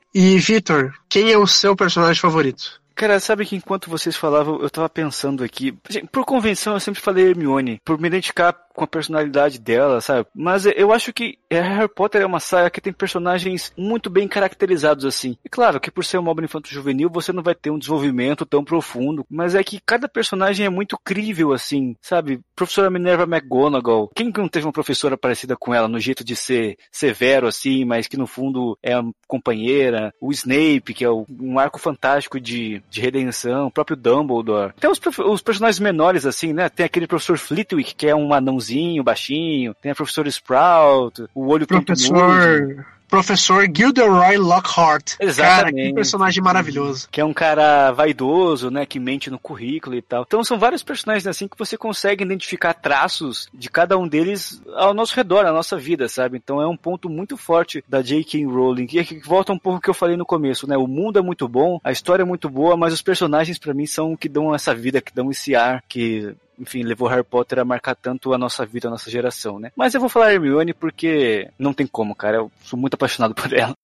[0.15, 2.79] e, Vitor, quem é o seu personagem favorito?
[2.97, 5.73] Cara, sabe que enquanto vocês falavam, eu tava pensando aqui.
[6.11, 10.29] Por convenção, eu sempre falei Hermione, por me identificar com a personalidade dela, sabe?
[10.35, 15.05] Mas eu acho que Harry Potter é uma saga que tem personagens muito bem caracterizados
[15.07, 15.37] assim.
[15.45, 18.63] E claro que por ser uma obra infanto-juvenil, você não vai ter um desenvolvimento tão
[18.63, 22.41] profundo, mas é que cada personagem é muito crível assim, sabe?
[22.55, 26.77] Professora Minerva McGonagall, quem não teve uma professora parecida com ela no jeito de ser
[26.93, 28.95] severo assim, mas que no fundo é
[29.27, 30.13] companheira?
[30.21, 34.73] O Snape, que é um arco fantástico de, de redenção, o próprio Dumbledore.
[34.79, 36.69] Tem os, os personagens menores assim, né?
[36.69, 41.67] Tem aquele professor Flitwick, que é um anãozinho baixinho, tem a professora Sprout, o olho
[41.67, 45.15] Professor professor Gilderoy Lockhart.
[45.21, 45.75] Exatamente.
[45.77, 47.09] Cara, que personagem maravilhoso.
[47.11, 50.25] Que é um cara vaidoso, né, que mente no currículo e tal.
[50.27, 54.95] Então são vários personagens assim que você consegue identificar traços de cada um deles ao
[54.95, 56.37] nosso redor, na nossa vida, sabe?
[56.37, 58.45] Então é um ponto muito forte da J.K.
[58.45, 58.89] Rowling.
[58.93, 60.77] E que volta um pouco o que eu falei no começo, né?
[60.77, 63.87] O mundo é muito bom, a história é muito boa, mas os personagens para mim
[63.87, 67.65] são que dão essa vida, que dão esse ar que enfim, levou Harry Potter a
[67.65, 69.71] marcar tanto a nossa vida, a nossa geração, né?
[69.77, 72.39] Mas eu vou falar Hermione porque não tem como, cara.
[72.39, 73.75] Eu sou muito apaixonado por ela.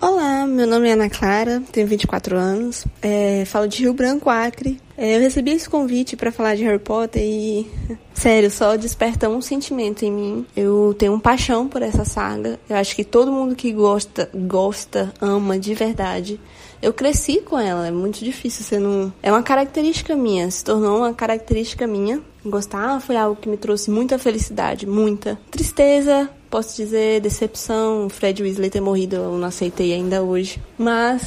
[0.00, 4.80] Olá, meu nome é Ana Clara, tenho 24 anos, é, falo de Rio Branco, Acre.
[4.96, 7.68] É, eu recebi esse convite para falar de Harry Potter e,
[8.14, 10.46] sério, só desperta um sentimento em mim.
[10.56, 12.60] Eu tenho um paixão por essa saga.
[12.70, 16.38] Eu acho que todo mundo que gosta, gosta, ama de verdade
[16.80, 19.12] eu cresci com ela, é muito difícil você não.
[19.22, 22.20] É uma característica minha, se tornou uma característica minha.
[22.44, 28.08] Gostar foi algo que me trouxe muita felicidade, muita tristeza, posso dizer decepção.
[28.08, 30.60] Fred Weasley ter morrido, eu não aceitei ainda hoje.
[30.78, 31.22] Mas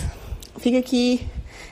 [0.57, 1.21] fica aqui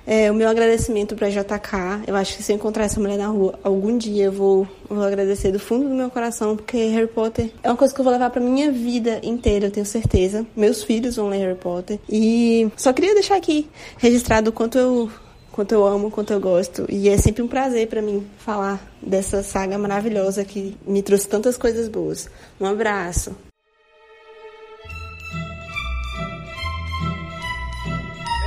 [0.10, 2.06] é, o meu agradecimento para JK.
[2.08, 5.04] Eu acho que se eu encontrar essa mulher na rua algum dia, eu vou, vou
[5.04, 8.12] agradecer do fundo do meu coração, porque Harry Potter é uma coisa que eu vou
[8.12, 10.48] levar para minha vida inteira, eu tenho certeza.
[10.56, 12.00] Meus filhos vão ler Harry Potter.
[12.10, 15.12] E só queria deixar aqui registrado o quanto eu
[15.52, 16.88] quanto eu amo, quanto eu gosto.
[16.90, 21.56] E é sempre um prazer para mim falar dessa saga maravilhosa que me trouxe tantas
[21.56, 22.28] coisas boas.
[22.60, 23.36] Um abraço.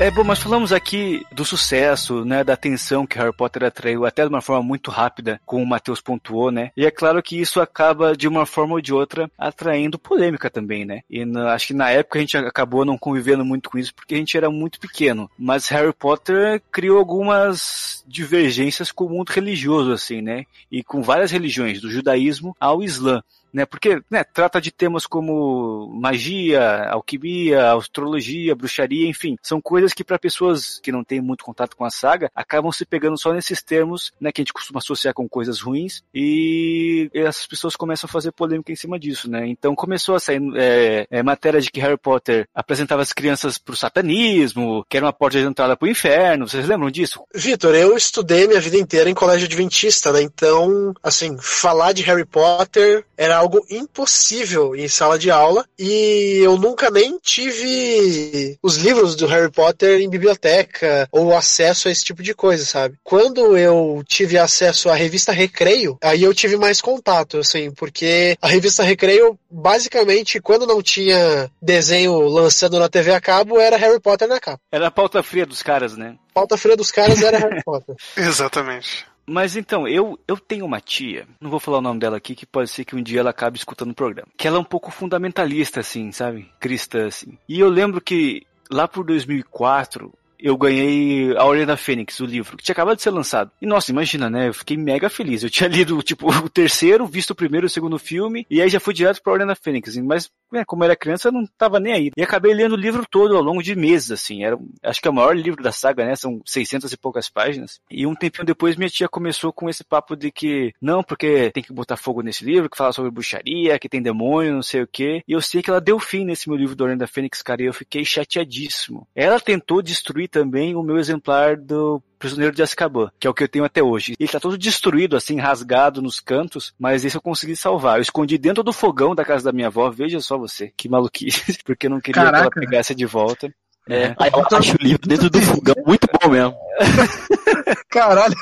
[0.03, 4.25] É bom, mas falamos aqui do sucesso, né, da atenção que Harry Potter atraiu até
[4.25, 6.73] de uma forma muito rápida, como o Matheus pontuou, né?
[6.77, 10.85] E é claro que isso acaba de uma forma ou de outra atraindo polêmica também,
[10.85, 11.03] né?
[11.09, 14.17] E na, acho que na época a gente acabou não convivendo muito com isso porque
[14.17, 15.31] a gente era muito pequeno.
[15.39, 20.47] Mas Harry Potter criou algumas divergências com o mundo religioso, assim, né?
[20.69, 23.23] E com várias religiões, do judaísmo ao islã
[23.53, 23.67] né?
[23.67, 30.19] Porque né, trata de temas como magia, alquimia, astrologia, bruxaria, enfim, são coisas que para
[30.19, 34.13] pessoas que não têm muito contato com a saga acabam se pegando só nesses termos,
[34.21, 38.33] né, que a gente costuma associar com coisas ruins e essas pessoas começam a fazer
[38.33, 39.47] polêmica em cima disso, né?
[39.47, 43.77] Então começou a sair é, é, matéria de que Harry Potter apresentava as crianças pro
[43.77, 46.49] satanismo, que era uma porta de entrada pro inferno.
[46.49, 47.23] Vocês lembram disso?
[47.35, 50.23] Vitor, eu estudei minha vida inteira em colégio adventista, né?
[50.23, 56.57] Então, assim, falar de Harry Potter era algo impossível em sala de aula e eu
[56.57, 62.23] nunca nem tive os livros do Harry Potter em biblioteca ou acesso a esse tipo
[62.23, 62.97] de coisa, sabe?
[63.03, 68.47] Quando eu tive acesso à revista Recreio, aí eu tive mais contato, assim, porque a
[68.47, 74.29] revista Recreio, basicamente, quando não tinha desenho lançando na TV a cabo, era Harry Potter
[74.29, 74.61] na capa.
[74.71, 76.17] Era a pauta fria dos caras, né?
[76.31, 77.97] A pauta fria dos caras era Harry Potter.
[78.17, 79.12] Exatamente.
[79.33, 82.45] Mas então, eu, eu tenho uma tia, não vou falar o nome dela aqui, que
[82.45, 84.29] pode ser que um dia ela acabe escutando o programa.
[84.37, 86.51] Que ela é um pouco fundamentalista, assim, sabe?
[86.61, 87.39] Cristã, assim.
[87.49, 90.13] E eu lembro que lá por 2004,
[90.43, 93.51] eu ganhei A Ordem da Fênix, o livro, que tinha acabado de ser lançado.
[93.61, 94.49] E nossa, imagina, né?
[94.49, 95.43] Eu fiquei mega feliz.
[95.43, 98.69] Eu tinha lido, tipo, o terceiro, visto o primeiro e o segundo filme, e aí
[98.69, 99.97] já fui direto pra Ordem da Fênix.
[99.99, 102.11] Mas, é, como era criança, eu não tava nem aí.
[102.17, 104.43] E acabei lendo o livro todo ao longo de meses, assim.
[104.45, 106.17] Era, acho que é o maior livro da saga, né?
[106.17, 107.81] São 600 e poucas páginas.
[107.91, 111.63] E um tempinho depois, minha tia começou com esse papo de que, não, porque tem
[111.63, 114.89] que botar fogo nesse livro, que fala sobre bruxaria, que tem demônio, não sei o
[114.89, 115.23] quê.
[115.27, 117.63] E eu sei que ela deu fim nesse meu livro da Ordem da Fênix, cara,
[117.63, 119.07] e eu fiquei chateadíssimo.
[119.15, 123.45] Ela tentou destruir também o meu exemplar do Prisioneiro de Azkaban, que é o que
[123.45, 124.15] eu tenho até hoje.
[124.19, 127.99] Ele tá todo destruído, assim, rasgado nos cantos, mas esse eu consegui salvar.
[127.99, 131.59] Eu escondi dentro do fogão da casa da minha avó, veja só você, que maluquice,
[131.65, 132.51] porque eu não queria Caraca.
[132.51, 133.53] que ela pegasse de volta.
[133.89, 136.57] É, aí eu acho o livro dentro do fogão muito bom mesmo.
[137.89, 138.35] Caralho,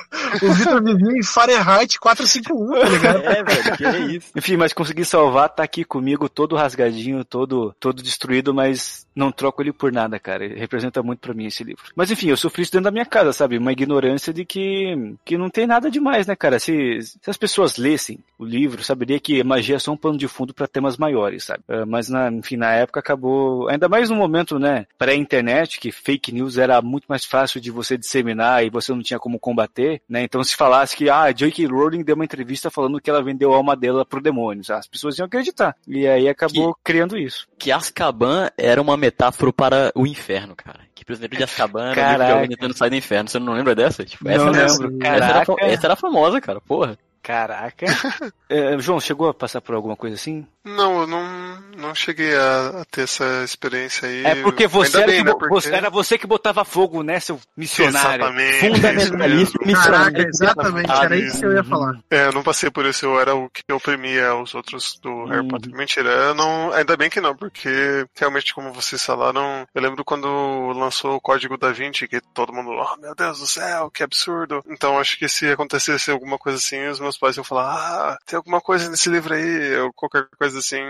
[0.43, 3.19] o Vitor vivia em Fahrenheit 451, tá ligado?
[3.25, 4.33] É, velho, que é isso.
[4.37, 9.63] Enfim, mas consegui salvar, tá aqui comigo, todo rasgadinho, todo, todo destruído, mas não troco
[9.63, 10.45] ele por nada, cara.
[10.45, 11.83] Ele representa muito pra mim esse livro.
[11.95, 13.59] Mas enfim, eu sofri isso dentro da minha casa, sabe?
[13.59, 16.59] Uma ignorância de que, que não tem nada demais, né, cara?
[16.59, 20.27] Se, se as pessoas lessem o livro, saberia que magia é só um pano de
[20.29, 21.63] fundo pra temas maiores, sabe?
[21.69, 26.33] Ah, mas, na, enfim, na época acabou, ainda mais no momento, né, pré-internet, que fake
[26.33, 30.23] news era muito mais fácil de você disseminar e você não tinha como combater, né?
[30.23, 31.67] Então se falasse que, ah, J.K.
[31.67, 35.19] Rowling deu uma entrevista falando que ela vendeu a alma dela pro demônio, as pessoas
[35.19, 35.77] iam acreditar.
[35.87, 37.47] E aí acabou criando isso.
[37.59, 40.81] Que Azkaban era uma metáfora para o inferno, cara.
[40.95, 43.29] Que Prisioneiro de Azkaban era o livro que alguém sair do inferno.
[43.29, 44.05] Você não lembra dessa?
[44.05, 44.99] Tipo, Não essa, era- lembro.
[45.07, 46.61] essa, era, essa era famosa, cara.
[46.61, 46.99] Porra.
[47.23, 47.87] Caraca.
[48.53, 50.45] É, João, chegou a passar por alguma coisa assim?
[50.65, 54.25] Não, eu não, não cheguei a, a ter essa experiência aí.
[54.27, 55.33] É porque você, era, bem, que né?
[55.33, 55.49] Porque...
[55.49, 58.23] você- era você que botava fogo, né, seu missionário?
[58.25, 58.61] Exatamente.
[58.69, 59.83] Fundamentalista mesmo.
[59.83, 61.99] Caraca, exatamente, era isso que eu ia falar.
[62.11, 65.41] É, eu não passei por isso, eu era o que oprimia os outros do Harry
[65.41, 65.49] Uhum.
[65.49, 65.73] Potter.
[65.75, 70.73] Mentira, eu não, ainda bem que não, porque realmente, como vocês falaram, eu lembro quando
[70.73, 74.63] lançou o Código da Vinci, que todo mundo, oh meu Deus do céu, que absurdo.
[74.69, 78.37] Então acho que se acontecesse alguma coisa assim, os meus pais iam falar, ah, tem
[78.37, 80.81] alguma coisa nesse livro aí, ou qualquer coisa assim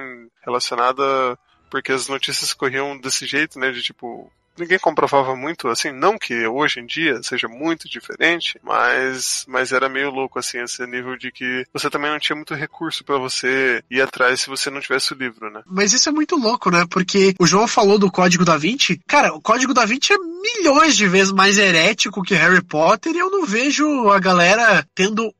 [0.45, 1.39] relacionada,
[1.71, 4.31] porque as notícias corriam desse jeito, né, de tipo,
[4.61, 9.89] ninguém comprovava muito, assim, não que hoje em dia seja muito diferente, mas, mas era
[9.89, 13.83] meio louco, assim, esse nível de que você também não tinha muito recurso pra você
[13.91, 15.63] ir atrás se você não tivesse o livro, né?
[15.67, 16.85] Mas isso é muito louco, né?
[16.89, 19.01] Porque o João falou do Código da Vinci.
[19.07, 23.19] Cara, o Código da Vinci é milhões de vezes mais herético que Harry Potter e
[23.19, 25.33] eu não vejo a galera tendo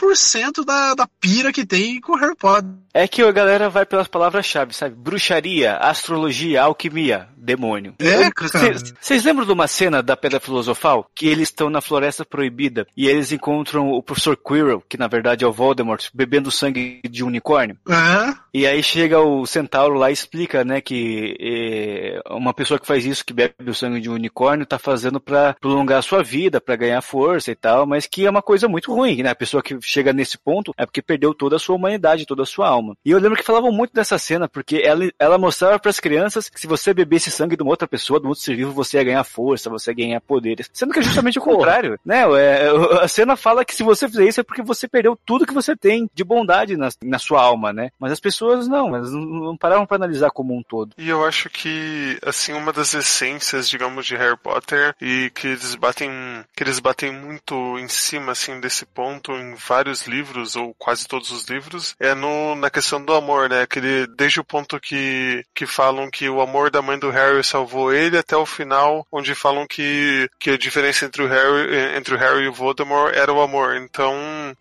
[0.00, 2.70] 1% da, da pira que tem com Harry Potter.
[2.92, 4.96] É que a galera vai pelas palavras-chave, sabe?
[4.96, 7.94] Bruxaria, astrologia, alquimia, demônio.
[7.98, 8.74] É, cara.
[9.00, 11.08] Vocês lembram de uma cena da Pedra Filosofal?
[11.14, 15.44] Que eles estão na Floresta Proibida e eles encontram o professor Quirrell, que na verdade
[15.44, 17.78] é o Voldemort, bebendo sangue de unicórnio?
[17.88, 18.34] É.
[18.52, 23.06] E aí chega o centauro lá e explica, né, que eh, uma pessoa que faz
[23.06, 26.60] isso, que bebe o sangue de um unicórnio, tá fazendo pra prolongar a sua vida,
[26.60, 29.30] pra ganhar força e tal, mas que é uma coisa muito ruim, né?
[29.30, 32.46] A pessoa que chega nesse ponto é porque perdeu toda a sua humanidade, toda a
[32.46, 32.96] sua alma.
[33.04, 36.60] E eu lembro que falavam muito dessa cena, porque ela, ela mostrava pras crianças que
[36.60, 39.04] se você bebesse sangue de uma outra pessoa, de um outro ser vivo, você ia
[39.04, 40.70] ganhar força, você ia ganhar poderes.
[40.72, 42.20] Sendo que é justamente o contrário, né?
[42.38, 42.68] É,
[43.02, 45.76] a cena fala que se você fizer isso é porque você perdeu tudo que você
[45.76, 47.90] tem de bondade na, na sua alma, né?
[47.98, 50.94] Mas as pessoas não, elas não, não paravam pra analisar como um todo.
[50.98, 55.74] E eu acho que, assim, uma das essências, digamos, de Harry Potter e que eles
[55.74, 56.10] batem,
[56.54, 61.30] que eles batem muito em cima, assim, desse ponto em vários livros, ou quase todos
[61.30, 63.62] os livros, é no, na questão do amor, né?
[63.62, 67.92] Aquele, desde o ponto que, que falam que o amor da mãe do Harry salvou
[67.92, 72.18] ele até o final, onde falam que, que a diferença entre o Harry, entre o
[72.18, 73.76] Harry e o Voldemort era o amor.
[73.76, 74.14] Então,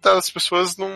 [0.04, 0.90] as pessoas não,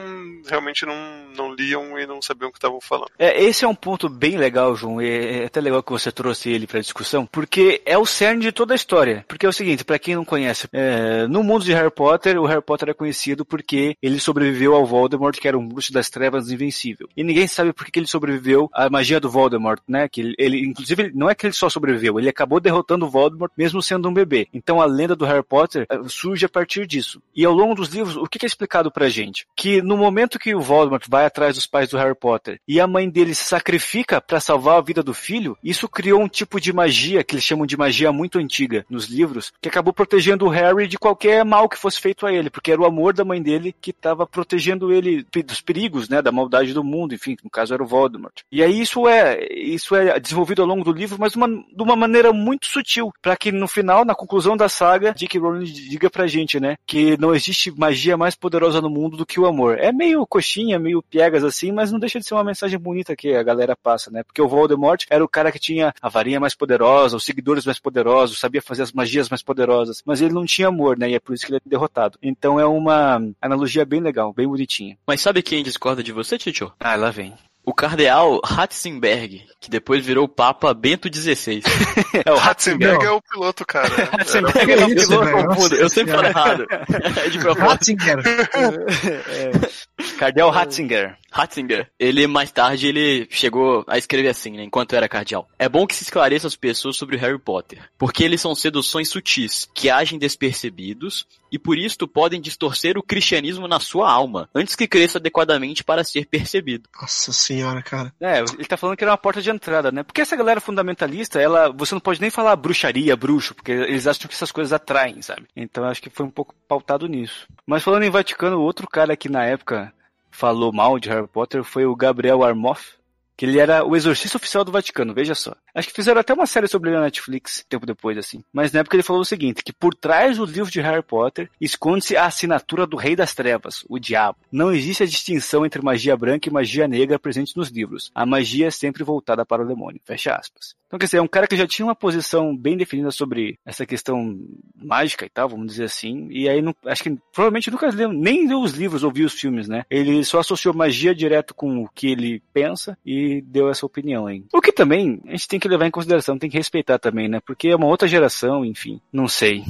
[0.48, 0.96] realmente não,
[1.36, 3.12] não liam e não sabiam o que estavam falando.
[3.18, 6.68] É, esse é um ponto bem legal, João, é até legal que você trouxe ele
[6.68, 9.26] para discussão, porque é o cerne de toda a história.
[9.28, 12.46] Porque é o seguinte, para quem não conhece, é, no mundo de Harry Potter, o
[12.46, 16.52] Harry Potter é conhecido porque ele sobreviveu ao Voldemort, que era um bruxo das trevas
[16.52, 17.08] invencível.
[17.16, 20.10] E ninguém sabe por que ele sobreviveu à magia do Voldemort, né?
[20.10, 23.52] Que ele, ele inclusive, não é que ele só sobreviveu, ele acabou derrotando o Voldemort
[23.58, 24.50] mesmo sendo um bebê.
[24.54, 27.22] Então a lenda do Harry Potter eh, surge a partir disso.
[27.34, 29.48] E ao longo dos livros, o que é explicado pra gente?
[29.56, 32.88] Que no momento que o Voldemort vai atrás dos pais do Harry Potter e a
[32.88, 36.74] mãe dele se sacrifica para salvar a vida do filho, isso criou um tipo de
[36.74, 40.88] magia que eles chamam de magia muito antiga nos livros, que acabou protegendo o Harry
[40.88, 43.74] de qualquer mal que fosse feito a ele, porque era o amor da mãe dele
[43.80, 47.84] que estava protegendo ele dos perigos, né, da maldade do mundo, enfim, no caso era
[47.84, 48.42] o Voldemort.
[48.52, 51.96] E aí isso é isso é desenvolvido ao longo do livro, mas uma, de uma
[51.96, 56.28] maneira muito sutil, para que no final, na conclusão da saga, Dick Rowling diga pra
[56.28, 59.78] gente, né, que não existe magia mais poderosa no mundo do que o amor.
[59.80, 63.34] É meio coxinha, meio piegas assim, mas não deixa de ser uma mensagem bonita que
[63.36, 64.24] a galera passa, né?
[64.24, 67.80] Porque o Voldemort era o cara que tinha a varinha mais poderosa, os seguidores mais
[67.80, 71.10] poderosos, sabia fazer as magias mais poderosas, mas ele não tinha amor, né?
[71.10, 72.18] E é por isso que ele é derrotado.
[72.22, 74.98] Então é uma analogia bem legal, bem bonitinha.
[75.08, 76.72] Mas sabe quem discorda de você, Tito?
[76.80, 77.34] Ah, lá vem.
[77.66, 81.62] O cardeal Ratzenberg, que depois virou o Papa Bento XVI.
[82.26, 83.90] é, o Ratzenberg é o piloto, cara.
[84.18, 85.76] Ratzenberg é o piloto, confundo.
[85.76, 86.66] Eu sempre falo errado.
[87.24, 87.38] É de.
[87.38, 88.20] Ratzinger.
[88.26, 90.14] é.
[90.18, 91.18] Cardeal Ratzinger.
[91.32, 91.90] Ratzinger.
[92.00, 95.48] Ele, mais tarde, ele chegou a escrever assim, né, enquanto era cardeal.
[95.58, 99.68] É bom que se esclareça as pessoas sobre Harry Potter, porque eles são seduções sutis,
[99.74, 104.88] que agem despercebidos, e por isto podem distorcer o cristianismo na sua alma, antes que
[104.88, 106.90] cresça adequadamente para ser percebido.
[107.00, 108.14] Nossa senhora, cara.
[108.20, 110.04] É, ele tá falando que era uma porta de entrada, né?
[110.04, 114.28] Porque essa galera fundamentalista, ela, você não pode nem falar bruxaria, bruxo, porque eles acham
[114.28, 115.48] que essas coisas atraem, sabe?
[115.56, 117.48] Então acho que foi um pouco pautado nisso.
[117.66, 119.94] Mas falando em Vaticano, outro cara que na época
[120.30, 122.96] falou mal de Harry Potter foi o Gabriel Armoff,
[123.36, 125.56] que ele era o exorcista oficial do Vaticano, veja só.
[125.74, 128.44] Acho que fizeram até uma série sobre ele na Netflix, tempo depois, assim.
[128.52, 131.50] Mas na época ele falou o seguinte, que por trás do livro de Harry Potter
[131.60, 134.38] esconde-se a assinatura do Rei das Trevas, o Diabo.
[134.52, 138.12] Não existe a distinção entre magia branca e magia negra presente nos livros.
[138.14, 140.02] A magia é sempre voltada para o demônio.
[140.06, 140.76] Fecha aspas.
[140.94, 143.84] Então, quer dizer, é um cara que já tinha uma posição bem definida sobre essa
[143.84, 144.40] questão
[144.76, 146.28] mágica e tal, vamos dizer assim.
[146.30, 149.34] E aí, não, acho que provavelmente nunca leu, nem leu os livros ou viu os
[149.34, 149.86] filmes, né?
[149.90, 154.44] Ele só associou magia direto com o que ele pensa e deu essa opinião aí.
[154.54, 157.40] O que também a gente tem que levar em consideração, tem que respeitar também, né?
[157.46, 159.64] Porque é uma outra geração, enfim, não sei.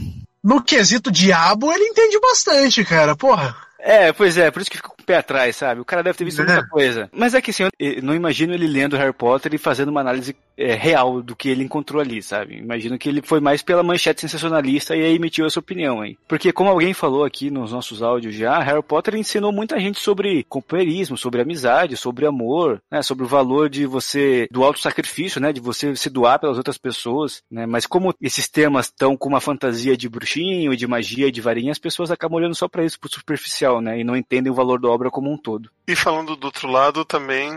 [0.44, 3.56] No quesito diabo, ele entende bastante, cara, porra.
[3.86, 5.82] É, pois é, por isso que fica com o pé atrás, sabe?
[5.82, 6.46] O cara deve ter visto É.
[6.46, 7.10] muita coisa.
[7.12, 10.34] Mas é que assim, eu não imagino ele lendo Harry Potter e fazendo uma análise
[10.58, 12.56] é, real do que ele encontrou ali, sabe?
[12.58, 16.16] Imagino que ele foi mais pela manchete sensacionalista e aí emitiu essa opinião aí.
[16.28, 20.46] Porque como alguém falou aqui nos nossos áudios já, Harry Potter ensinou muita gente sobre
[20.46, 23.02] companheirismo, sobre amizade, sobre amor, né?
[23.02, 25.52] Sobre o valor de você, do auto sacrifício, né?
[25.52, 27.66] De você se doar pelas outras pessoas, né?
[27.66, 31.80] Mas como esses temas estão com uma fantasia de bruxinho, de magia, de varinha, as
[31.80, 34.00] pessoas acabam olhando só pra isso, pro superficial, né?
[34.00, 35.70] E não entendem o valor da obra como um todo.
[35.86, 37.52] E falando do outro lado, também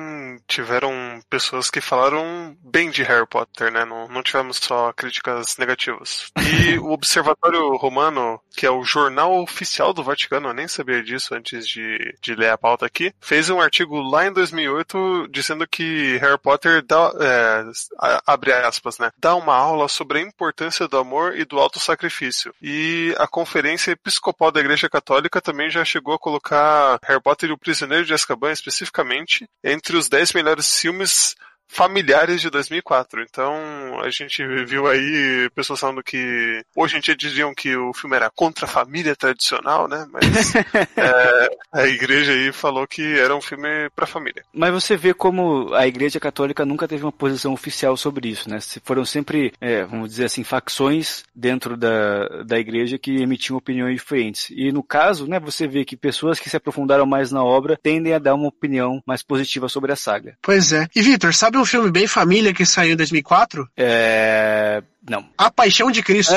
[0.49, 0.93] tiveram
[1.31, 3.85] pessoas que falaram bem de Harry Potter, né?
[3.85, 6.33] Não, não tivemos só críticas negativas.
[6.37, 11.35] E o Observatório Romano, que é o jornal oficial do Vaticano, eu nem sabia disso
[11.35, 16.19] antes de, de ler a pauta aqui, fez um artigo lá em 2008 dizendo que
[16.19, 19.13] Harry Potter dá, é, abre aspas, né?
[19.19, 22.53] Dá uma aula sobre a importância do amor e do auto-sacrifício.
[22.61, 27.53] E a Conferência Episcopal da Igreja Católica também já chegou a colocar Harry Potter e
[27.53, 31.37] o Prisioneiro de Azkaban especificamente entre os 10 melhores filmes
[31.69, 33.23] familiares de 2004.
[33.23, 33.55] Então,
[34.03, 38.31] a gente viu aí pessoas falando que hoje em dia diziam que o filme era
[38.35, 40.07] contra a família tradicional, né?
[40.13, 40.55] Mas
[40.97, 44.43] é, a igreja aí falou que era um filme pra família.
[44.53, 48.61] Mas você vê como a Igreja Católica nunca teve uma posição oficial sobre isso, né?
[48.61, 53.97] Se- Foram sempre, é, vamos dizer assim, facções dentro da, da Igreja que emitiam opiniões
[53.97, 54.49] diferentes.
[54.51, 58.13] E no caso, né, você vê que pessoas que se aprofundaram mais na obra tendem
[58.15, 60.37] a dar uma opinião mais positiva sobre a saga.
[60.43, 60.87] Pois é.
[60.95, 63.69] E Vitor, sabe um filme bem família que saiu em 2004?
[63.77, 64.83] É...
[65.09, 65.29] Não.
[65.37, 66.35] A Paixão de Cristo.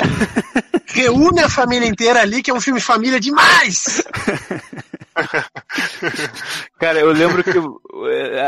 [0.88, 4.04] Reúne a família inteira ali, que é um filme família demais!
[6.80, 7.80] Cara, eu lembro que eu-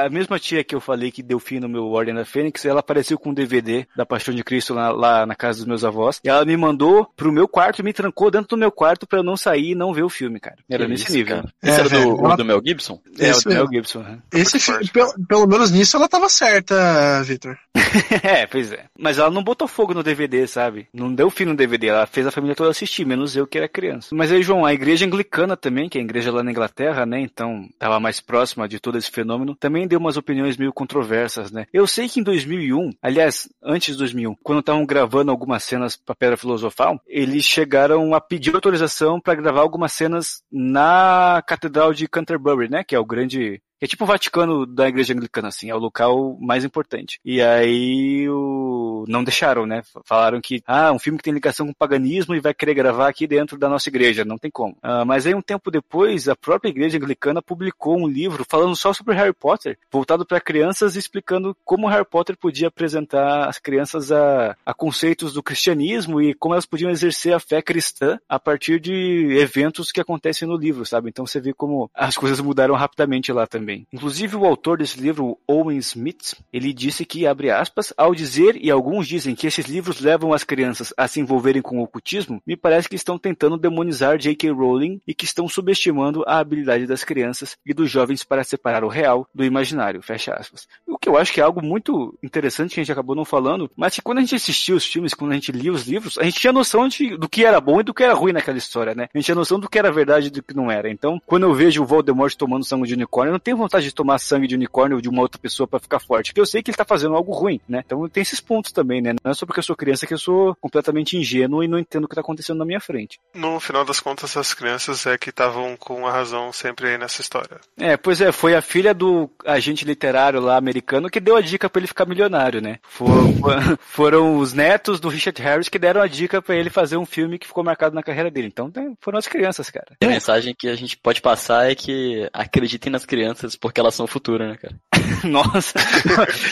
[0.05, 2.79] a mesma tia que eu falei que deu fim no meu Ordem da Fênix, ela
[2.79, 6.19] apareceu com um DVD da Paixão de Cristo lá, lá na casa dos meus avós.
[6.23, 9.19] E ela me mandou pro meu quarto e me trancou dentro do meu quarto pra
[9.19, 10.57] eu não sair e não ver o filme, cara.
[10.69, 11.35] Era Que nesse isso, nível.
[11.37, 11.53] cara.
[11.61, 12.99] Esse era do, o do Mel Gibson?
[13.19, 13.67] É, Esse o do Mel.
[13.71, 13.99] Gibson.
[13.99, 14.19] né?
[14.33, 17.57] Esse filme, pelo, pelo menos nisso ela tava certa, Vitor.
[18.23, 18.85] é, pois é.
[18.97, 20.87] Mas ela não botou fogo no DVD, sabe?
[20.93, 21.87] Não deu fim no DVD.
[21.87, 24.09] Ela fez a família toda assistir, menos eu que era criança.
[24.15, 27.05] Mas aí, João, a igreja anglicana também, que é a igreja lá na Inglaterra, Inglaterra,
[27.05, 27.19] né?
[27.19, 29.55] Então estava mais próxima de todo esse fenômeno.
[29.55, 31.65] Também deu umas opiniões meio controversas, né?
[31.73, 36.15] Eu sei que em 2001, aliás, antes de 2001, quando estavam gravando algumas cenas para
[36.15, 42.69] Pedra Filosofal, eles chegaram a pedir autorização para gravar algumas cenas na Catedral de Canterbury,
[42.69, 42.83] né?
[42.83, 46.37] Que é o grande é tipo o Vaticano da Igreja Anglicana, assim, é o local
[46.39, 47.19] mais importante.
[47.25, 49.05] E aí o...
[49.07, 49.81] não deixaram, né?
[50.05, 53.07] Falaram que, ah, um filme que tem ligação com o paganismo e vai querer gravar
[53.07, 54.77] aqui dentro da nossa igreja, não tem como.
[54.83, 58.93] Ah, mas aí um tempo depois, a própria Igreja Anglicana publicou um livro falando só
[58.93, 64.55] sobre Harry Potter, voltado para crianças, explicando como Harry Potter podia apresentar as crianças a,
[64.63, 69.35] a conceitos do cristianismo e como elas podiam exercer a fé cristã a partir de
[69.39, 71.09] eventos que acontecem no livro, sabe?
[71.09, 73.87] Então você vê como as coisas mudaram rapidamente lá também também.
[73.91, 78.69] Inclusive o autor desse livro, Owen Smith, ele disse que, abre aspas, ao dizer, e
[78.69, 82.55] alguns dizem que esses livros levam as crianças a se envolverem com o ocultismo, me
[82.55, 84.51] parece que estão tentando demonizar J.K.
[84.51, 88.89] Rowling e que estão subestimando a habilidade das crianças e dos jovens para separar o
[88.89, 90.67] real do imaginário, fecha aspas.
[90.87, 93.69] O que eu acho que é algo muito interessante que a gente acabou não falando,
[93.75, 96.23] mas que quando a gente assistia os filmes, quando a gente lia os livros, a
[96.23, 98.93] gente tinha noção de, do que era bom e do que era ruim naquela história,
[98.93, 99.07] né?
[99.13, 100.89] A gente tinha noção do que era verdade e do que não era.
[100.89, 103.93] Então, quando eu vejo o Voldemort tomando sangue de unicórnio, eu não tenho vontade de
[103.93, 106.31] tomar sangue de unicórnio ou de uma outra pessoa para ficar forte.
[106.31, 107.81] Porque eu sei que ele tá fazendo algo ruim, né?
[107.85, 109.13] Então tem esses pontos também, né?
[109.23, 112.05] Não é só porque eu sou criança que eu sou completamente ingênuo e não entendo
[112.05, 113.19] o que tá acontecendo na minha frente.
[113.33, 117.21] No final das contas, as crianças é que estavam com a razão sempre aí nessa
[117.21, 117.59] história.
[117.77, 121.69] É, pois é, foi a filha do agente literário lá americano que deu a dica
[121.69, 122.79] para ele ficar milionário, né?
[122.83, 123.33] Foram,
[123.79, 127.39] foram os netos do Richard Harris que deram a dica para ele fazer um filme
[127.39, 128.47] que ficou marcado na carreira dele.
[128.47, 129.95] Então foram as crianças, cara.
[130.01, 134.05] A mensagem que a gente pode passar é que acreditem nas crianças porque elas são
[134.05, 134.75] o futuro, né, cara?
[135.23, 135.79] Nossa,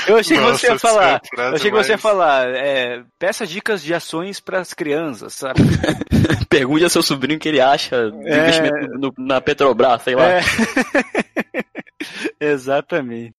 [0.07, 1.21] eu achei que você ia falar.
[1.35, 2.47] Eu achei que você ia falar.
[2.49, 5.61] É, peça dicas de ações para as crianças, sabe?
[6.49, 8.39] Pergunte ao seu sobrinho o que ele acha do é...
[8.39, 10.29] investimento no, na Petrobras, sei lá.
[10.29, 10.41] É...
[12.39, 13.35] Exatamente.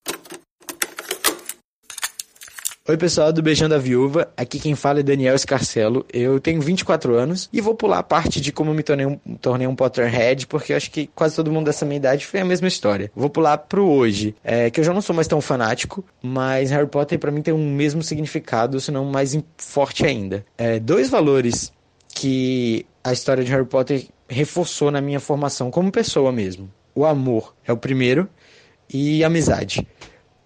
[2.88, 7.14] Oi pessoal do Beijando a Viúva, aqui quem fala é Daniel Escarcelo, eu tenho 24
[7.14, 10.46] anos e vou pular a parte de como eu me tornei um, tornei um Potterhead,
[10.46, 13.12] porque eu acho que quase todo mundo dessa minha idade foi a mesma história.
[13.14, 16.86] Vou pular pro hoje, é, que eu já não sou mais tão fanático, mas Harry
[16.86, 20.44] Potter para mim tem um mesmo significado, se não mais forte ainda.
[20.56, 21.70] É, dois valores
[22.08, 26.72] que a história de Harry Potter reforçou na minha formação como pessoa mesmo.
[26.94, 28.26] O amor é o primeiro
[28.88, 29.86] e a amizade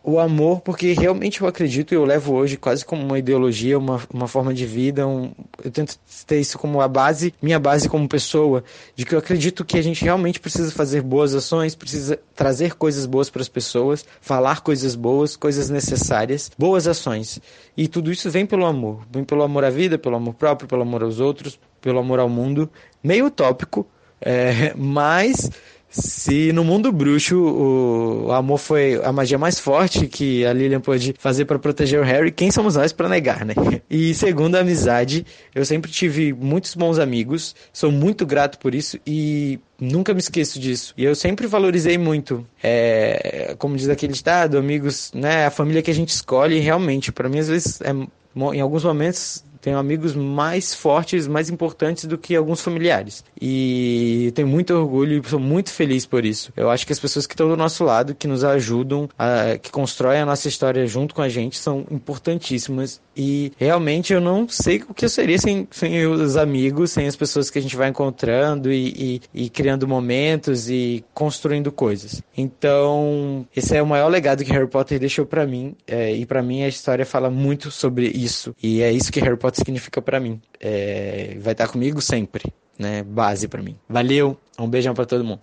[0.07, 4.03] o amor, porque realmente eu acredito e eu levo hoje quase como uma ideologia, uma,
[4.13, 5.07] uma forma de vida.
[5.07, 5.33] Um,
[5.65, 8.63] eu tento ter isso como a base, minha base como pessoa,
[8.95, 13.07] de que eu acredito que a gente realmente precisa fazer boas ações, precisa trazer coisas
[13.07, 17.41] boas para as pessoas, falar coisas boas, coisas necessárias, boas ações.
[17.75, 19.07] E tudo isso vem pelo amor.
[19.11, 22.29] Vem pelo amor à vida, pelo amor próprio, pelo amor aos outros, pelo amor ao
[22.29, 22.69] mundo.
[23.03, 23.87] Meio utópico,
[24.21, 25.51] é, mas
[25.95, 31.15] se no mundo bruxo o, amor foi a magia mais forte que a Lilian pôde
[31.17, 33.55] fazer para proteger o Harry, quem somos nós para negar, né?
[33.89, 35.25] E segundo a amizade,
[35.55, 40.59] eu sempre tive muitos bons amigos, sou muito grato por isso e nunca me esqueço
[40.59, 40.93] disso.
[40.97, 45.47] E eu sempre valorizei muito, é, como diz aquele ditado, amigos, né?
[45.47, 49.44] A família que a gente escolhe, realmente, para mim às vezes é, em alguns momentos
[49.65, 53.25] tenho amigos mais fortes, mais importantes do que alguns familiares.
[53.41, 56.53] E tenho muito orgulho e sou muito feliz por isso.
[56.55, 59.73] Eu acho que as pessoas que estão do nosso lado, que nos ajudam, a, que
[59.73, 63.01] constroem a nossa história junto com a gente, são importantíssimas.
[63.17, 67.17] E realmente eu não sei o que eu seria sem, sem os amigos, sem as
[67.17, 72.23] pessoas que a gente vai encontrando e, e, e criando momentos e construindo coisas.
[72.37, 75.75] Então, esse é o maior legado que Harry Potter deixou para mim.
[75.87, 78.55] É, e para mim a história fala muito sobre isso.
[78.63, 80.41] E é isso que Harry Potter significa para mim.
[80.61, 83.03] É, vai estar comigo sempre, né?
[83.03, 83.77] Base para mim.
[83.89, 85.41] Valeu, um beijão para todo mundo.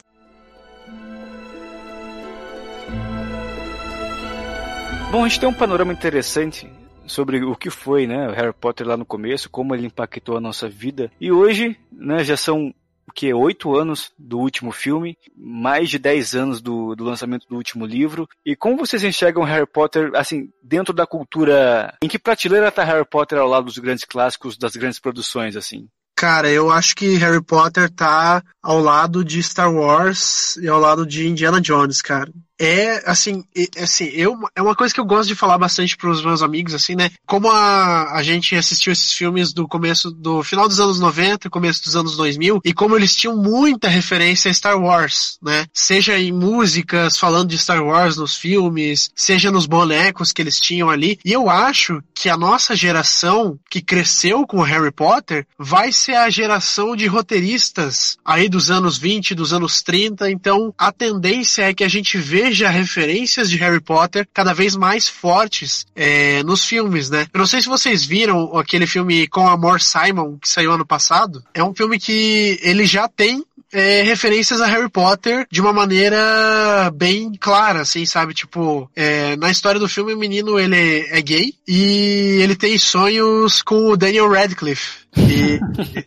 [5.11, 6.69] Bom, a gente tem um panorama interessante
[7.05, 10.69] sobre o que foi, né, Harry Potter lá no começo, como ele impactou a nossa
[10.69, 11.11] vida.
[11.19, 12.73] E hoje, né, já são
[13.11, 17.85] que oito anos do último filme, mais de dez anos do, do lançamento do último
[17.85, 18.27] livro.
[18.45, 23.05] E como vocês enxergam Harry Potter, assim, dentro da cultura, em que prateleira está Harry
[23.05, 25.87] Potter ao lado dos grandes clássicos, das grandes produções, assim?
[26.15, 31.03] Cara, eu acho que Harry Potter tá ao lado de Star Wars e ao lado
[31.03, 32.31] de Indiana Jones, cara.
[32.61, 36.23] É assim, é, assim, eu é uma coisa que eu gosto de falar bastante pros
[36.23, 37.09] meus amigos, assim, né?
[37.25, 41.83] Como a, a gente assistiu esses filmes do começo, do final dos anos 90, começo
[41.83, 45.65] dos anos 2000, e como eles tinham muita referência a Star Wars, né?
[45.73, 50.87] Seja em músicas falando de Star Wars nos filmes, seja nos bonecos que eles tinham
[50.87, 51.17] ali.
[51.25, 56.29] E eu acho que a nossa geração que cresceu com Harry Potter vai ser a
[56.29, 60.29] geração de roteiristas aí dos anos 20, dos anos 30.
[60.29, 65.07] Então a tendência é que a gente veja referências de Harry Potter cada vez mais
[65.07, 67.27] fortes é, nos filmes, né?
[67.33, 71.43] Eu não sei se vocês viram aquele filme Com Amor Simon que saiu ano passado.
[71.53, 76.91] É um filme que ele já tem é, referências a Harry Potter de uma maneira
[76.93, 78.33] bem clara, assim, sabe?
[78.33, 83.61] Tipo, é, na história do filme o menino ele é gay e ele tem sonhos
[83.61, 85.00] com o Daniel Radcliffe.
[85.15, 85.59] E,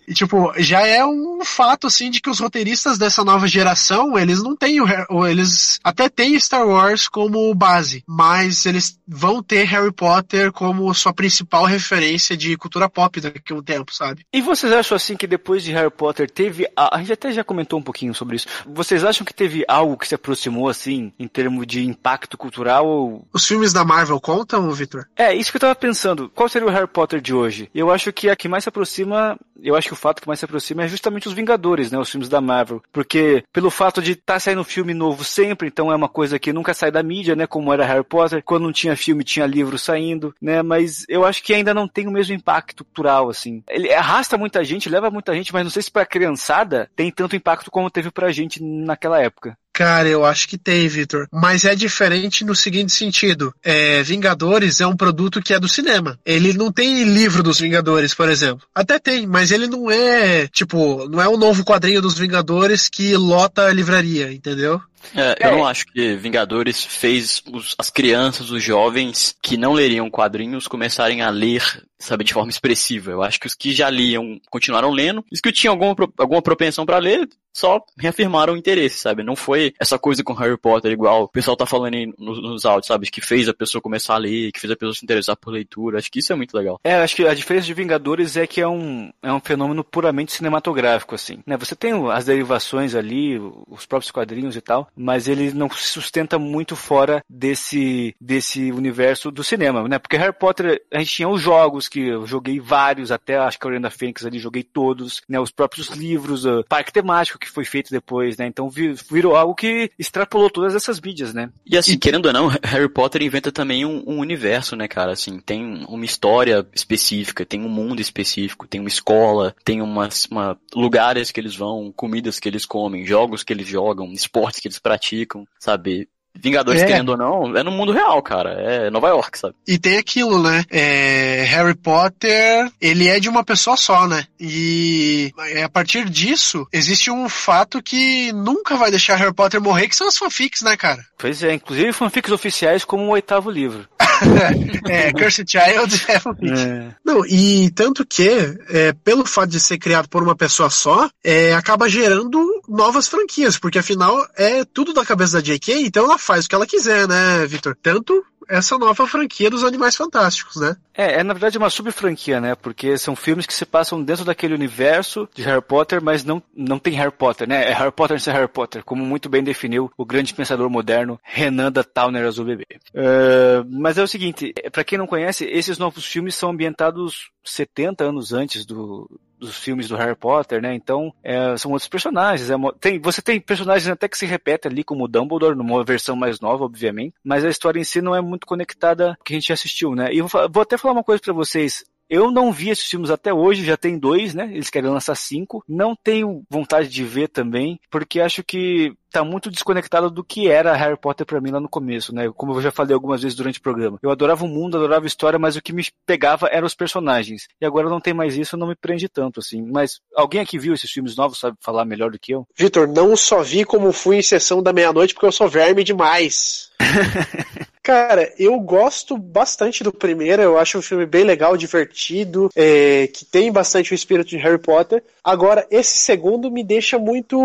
[0.09, 4.43] e, tipo, já é um fato, assim, de que os roteiristas dessa nova geração, eles
[4.43, 9.93] não têm o, eles até têm Star Wars como base, mas eles vão ter Harry
[9.93, 14.25] Potter como sua principal referência de cultura pop daqui a um tempo, sabe?
[14.33, 17.45] E vocês acham, assim, que depois de Harry Potter teve, a, a gente até já
[17.45, 21.29] comentou um pouquinho sobre isso, vocês acham que teve algo que se aproximou, assim, em
[21.29, 23.29] termos de impacto cultural ou...
[23.33, 25.07] Os filmes da Marvel contam, Victor?
[25.17, 27.69] É, isso que eu tava pensando, qual seria o Harry Potter de hoje?
[27.75, 30.29] Eu acho que a que mais se aproxima aproxima, eu acho que o fato que
[30.29, 31.99] mais se aproxima é justamente os Vingadores, né?
[31.99, 32.83] Os filmes da Marvel.
[32.93, 36.53] Porque pelo fato de estar tá saindo filme novo sempre, então é uma coisa que
[36.53, 37.47] nunca sai da mídia, né?
[37.47, 38.43] Como era Harry Potter.
[38.45, 40.63] Quando não tinha filme, tinha livro saindo, né?
[40.63, 43.63] Mas eu acho que ainda não tem o mesmo impacto cultural, assim.
[43.69, 47.37] Ele arrasta muita gente, leva muita gente, mas não sei se pra criançada tem tanto
[47.37, 49.57] impacto como teve pra gente naquela época.
[49.75, 51.27] Cara, eu acho que tem, Victor.
[51.33, 53.53] Mas é diferente no seguinte sentido.
[53.61, 56.17] É, Vingadores é um produto que é do cinema.
[56.25, 58.65] Ele não tem livro dos Vingadores, por exemplo.
[58.73, 63.17] Até tem, mas ele não é, tipo, não é o novo quadrinho dos Vingadores que
[63.17, 64.81] lota a livraria, entendeu?
[65.15, 65.57] É, eu é.
[65.57, 71.23] não acho que Vingadores fez os, as crianças, os jovens que não leriam quadrinhos começarem
[71.23, 71.63] a ler,
[71.99, 73.11] sabe, de forma expressiva.
[73.11, 76.87] Eu acho que os que já liam continuaram lendo, os que tinham alguma, alguma propensão
[76.87, 79.23] para ler só reafirmaram o interesse, sabe?
[79.23, 82.65] Não foi essa coisa com Harry Potter igual o pessoal tá falando aí nos, nos
[82.65, 83.09] áudios, sabe?
[83.09, 85.99] Que fez a pessoa começar a ler, que fez a pessoa se interessar por leitura.
[85.99, 86.81] Acho que isso é muito legal.
[86.83, 90.33] É, acho que a diferença de Vingadores é que é um, é um fenômeno puramente
[90.33, 91.39] cinematográfico, assim.
[91.47, 91.57] Né?
[91.57, 93.39] Você tem as derivações ali,
[93.69, 99.31] os próprios quadrinhos e tal, mas ele não se sustenta muito fora desse, desse universo
[99.31, 99.99] do cinema, né?
[99.99, 103.67] Porque Harry Potter, a gente tinha os jogos, que eu joguei vários, até acho que
[103.67, 105.39] a Orenda Fênix ali joguei todos, né?
[105.41, 108.47] Os próprios livros, o parque temático que foi feito depois, né?
[108.47, 111.51] Então virou algo que extrapolou todas essas mídias, né?
[111.67, 115.13] E assim, querendo ou não, Harry Potter inventa também um, um universo, né, cara?
[115.13, 120.59] Assim, tem uma história específica, tem um mundo específico, tem uma escola, tem umas uma,
[120.75, 124.79] lugares que eles vão, comidas que eles comem, jogos que eles jogam, esportes que eles
[124.85, 126.07] praticam, sabe?
[126.37, 126.87] Vingadores, é.
[126.87, 128.51] querendo ou não, é no mundo real, cara.
[128.61, 129.55] É Nova York, sabe?
[129.67, 130.65] E tem aquilo, né?
[130.69, 134.27] É, Harry Potter, ele é de uma pessoa só, né?
[134.39, 135.33] E
[135.65, 140.09] a partir disso, existe um fato que nunca vai deixar Harry Potter morrer, que são
[140.09, 141.05] as fanfics, né, cara?
[141.17, 143.89] Pois é, inclusive fanfics oficiais como o oitavo livro.
[144.89, 146.53] é, Cursed Child é fanfic.
[146.53, 146.95] É.
[147.05, 148.29] Não, e tanto que,
[148.69, 153.59] é, pelo fato de ser criado por uma pessoa só, é, acaba gerando novas franquias,
[153.59, 157.07] porque afinal é tudo da cabeça da J.K., então ela faz o que ela quiser,
[157.09, 157.77] né, Victor?
[157.83, 160.77] Tanto essa nova franquia dos Animais Fantásticos, né?
[160.97, 162.55] É, é na verdade uma sub-franquia, né?
[162.55, 166.79] Porque são filmes que se passam dentro daquele universo de Harry Potter, mas não, não
[166.79, 167.71] tem Harry Potter, né?
[167.71, 171.71] É Harry Potter sem Harry Potter, como muito bem definiu o grande pensador moderno Renan
[171.71, 172.67] da Towner Azul Bebê.
[172.95, 178.05] Uh, mas é o seguinte, para quem não conhece, esses novos filmes são ambientados 70
[178.05, 180.75] anos antes do, dos filmes do Harry Potter, né?
[180.75, 182.51] Então, é, são outros personagens.
[182.51, 186.17] É, tem, você tem personagens até que se repetem ali, como o Dumbledore, numa versão
[186.17, 189.53] mais nova, obviamente, mas a história em si não é muito conectada que a gente
[189.53, 190.13] assistiu, né?
[190.13, 191.85] E vou, vou até falar uma coisa para vocês.
[192.09, 194.51] Eu não vi esses filmes até hoje, já tem dois, né?
[194.53, 195.65] Eles querem lançar cinco.
[195.67, 200.75] Não tenho vontade de ver também, porque acho que tá muito desconectado do que era
[200.75, 202.31] Harry Potter para mim lá no começo, né?
[202.37, 203.99] Como eu já falei algumas vezes durante o programa.
[204.03, 207.49] Eu adorava o mundo, adorava a história, mas o que me pegava eram os personagens.
[207.61, 209.63] E agora não tem mais isso, não me prende tanto, assim.
[209.63, 212.47] Mas alguém aqui viu esses filmes novos, sabe falar melhor do que eu?
[212.57, 216.71] Vitor, não só vi como fui em sessão da meia-noite, porque eu sou verme demais.
[217.85, 223.27] Cara, eu gosto bastante do primeiro, eu acho um filme bem legal, divertido, é, que
[223.27, 225.05] tem bastante o espírito de Harry Potter.
[225.23, 227.39] Agora, esse segundo me deixa muito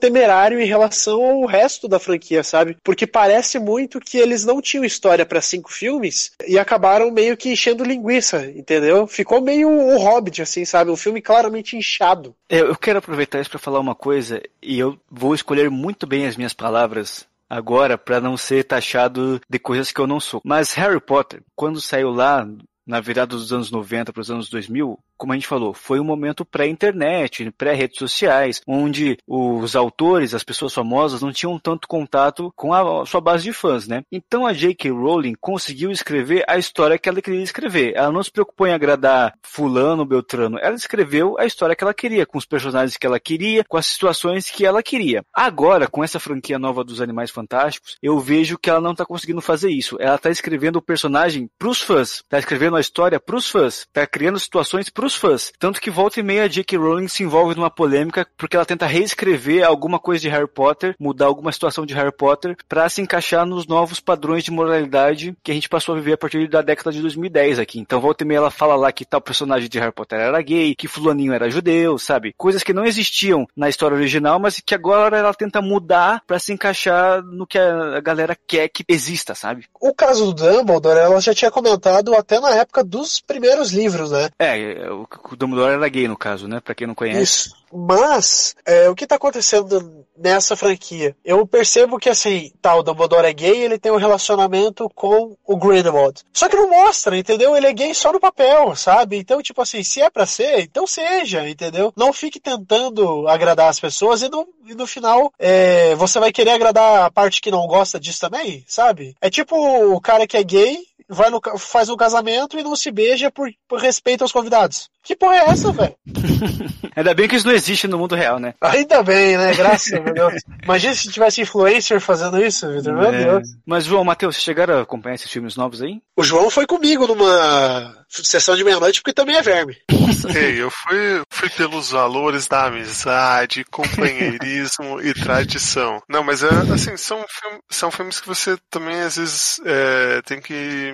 [0.00, 2.78] temerário em relação ao resto da franquia, sabe?
[2.82, 7.52] Porque parece muito que eles não tinham história para cinco filmes e acabaram meio que
[7.52, 9.06] enchendo linguiça, entendeu?
[9.06, 10.90] Ficou meio o Hobbit, assim, sabe?
[10.90, 12.34] Um filme claramente inchado.
[12.48, 16.34] Eu quero aproveitar isso para falar uma coisa e eu vou escolher muito bem as
[16.34, 20.40] minhas palavras agora para não ser taxado de coisas que eu não sou.
[20.44, 22.46] Mas Harry Potter, quando saiu lá
[22.86, 26.04] na virada dos anos 90 para os anos 2000, como a gente falou, foi um
[26.04, 32.72] momento pré-internet, pré-redes sociais, onde os autores, as pessoas famosas, não tinham tanto contato com
[32.72, 34.02] a sua base de fãs, né?
[34.10, 34.90] Então a J.K.
[34.90, 37.92] Rowling conseguiu escrever a história que ela queria escrever.
[37.94, 40.58] Ela não se preocupou em agradar fulano, beltrano.
[40.60, 43.86] Ela escreveu a história que ela queria, com os personagens que ela queria, com as
[43.86, 45.22] situações que ela queria.
[45.34, 49.40] Agora, com essa franquia nova dos Animais Fantásticos, eu vejo que ela não está conseguindo
[49.40, 49.96] fazer isso.
[50.00, 53.80] Ela está escrevendo o personagem para os fãs, está escrevendo a história para os fãs,
[53.80, 55.52] está criando situações para fãs.
[55.58, 56.76] Tanto que volta e meia a J.K.
[56.78, 61.26] Rowling se envolve numa polêmica porque ela tenta reescrever alguma coisa de Harry Potter, mudar
[61.26, 65.54] alguma situação de Harry Potter para se encaixar nos novos padrões de moralidade que a
[65.54, 67.78] gente passou a viver a partir da década de 2010 aqui.
[67.78, 70.74] Então volta e meia ela fala lá que tal personagem de Harry Potter era gay,
[70.74, 72.34] que fulaninho era judeu, sabe?
[72.36, 76.52] Coisas que não existiam na história original, mas que agora ela tenta mudar para se
[76.52, 79.66] encaixar no que a galera quer que exista, sabe?
[79.80, 84.30] O caso do Dumbledore, ela já tinha comentado até na época dos primeiros livros, né?
[84.38, 86.60] É, o, Dumbledore era gay no caso, né?
[86.60, 87.22] Pra quem não conhece.
[87.22, 87.56] Isso.
[87.72, 91.16] Mas, é, o que tá acontecendo nessa franquia?
[91.24, 95.56] Eu percebo que, assim, tá, o Dumbledore é gay ele tem um relacionamento com o
[95.56, 96.22] Grindelwald.
[96.32, 97.56] Só que não mostra, entendeu?
[97.56, 99.18] Ele é gay só no papel, sabe?
[99.18, 101.92] Então, tipo assim, se é pra ser, então seja, entendeu?
[101.96, 106.50] Não fique tentando agradar as pessoas e no, e no final é, você vai querer
[106.50, 109.14] agradar a parte que não gosta disso também, sabe?
[109.20, 109.56] É tipo
[109.92, 110.78] o cara que é gay
[111.08, 114.88] vai no, faz um casamento e não se beija por, por respeito aos convidados.
[115.06, 115.94] Que porra é essa, velho?
[116.96, 118.54] Ainda bem que isso não existe no mundo real, né?
[118.60, 119.54] Ainda bem, né?
[119.54, 120.34] Graças a Deus.
[120.64, 122.92] Imagina se tivesse influencer fazendo isso, Vitor.
[122.94, 123.24] Meu É.
[123.24, 123.48] Deus.
[123.66, 126.00] Mas, João, Matheus, vocês chegaram a acompanhar esses filmes novos aí?
[126.16, 129.76] O João foi comigo numa sessão de meia-noite porque também é verme.
[130.34, 136.02] Ei, eu fui, fui pelos valores da amizade, companheirismo e tradição.
[136.08, 140.40] Não, mas é assim, são, filme- são filmes que você também às vezes é, tem
[140.40, 140.92] que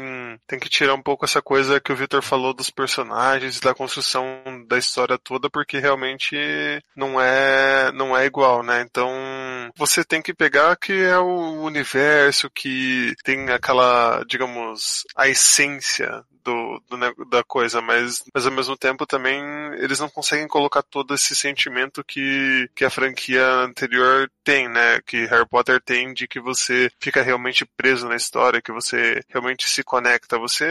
[0.48, 4.01] tem que tirar um pouco essa coisa que o Victor falou dos personagens, da construção
[4.66, 6.36] da história toda, porque realmente
[6.96, 8.82] não é não é igual, né?
[8.82, 9.10] Então
[9.76, 16.82] você tem que pegar que é o universo que tem aquela, digamos, a essência do,
[16.88, 19.42] do da coisa, mas, mas ao mesmo tempo também
[19.78, 25.00] eles não conseguem colocar todo esse sentimento que, que a franquia anterior tem, né?
[25.06, 29.68] Que Harry Potter tem de que você fica realmente preso na história, que você realmente
[29.68, 30.38] se conecta.
[30.38, 30.66] Você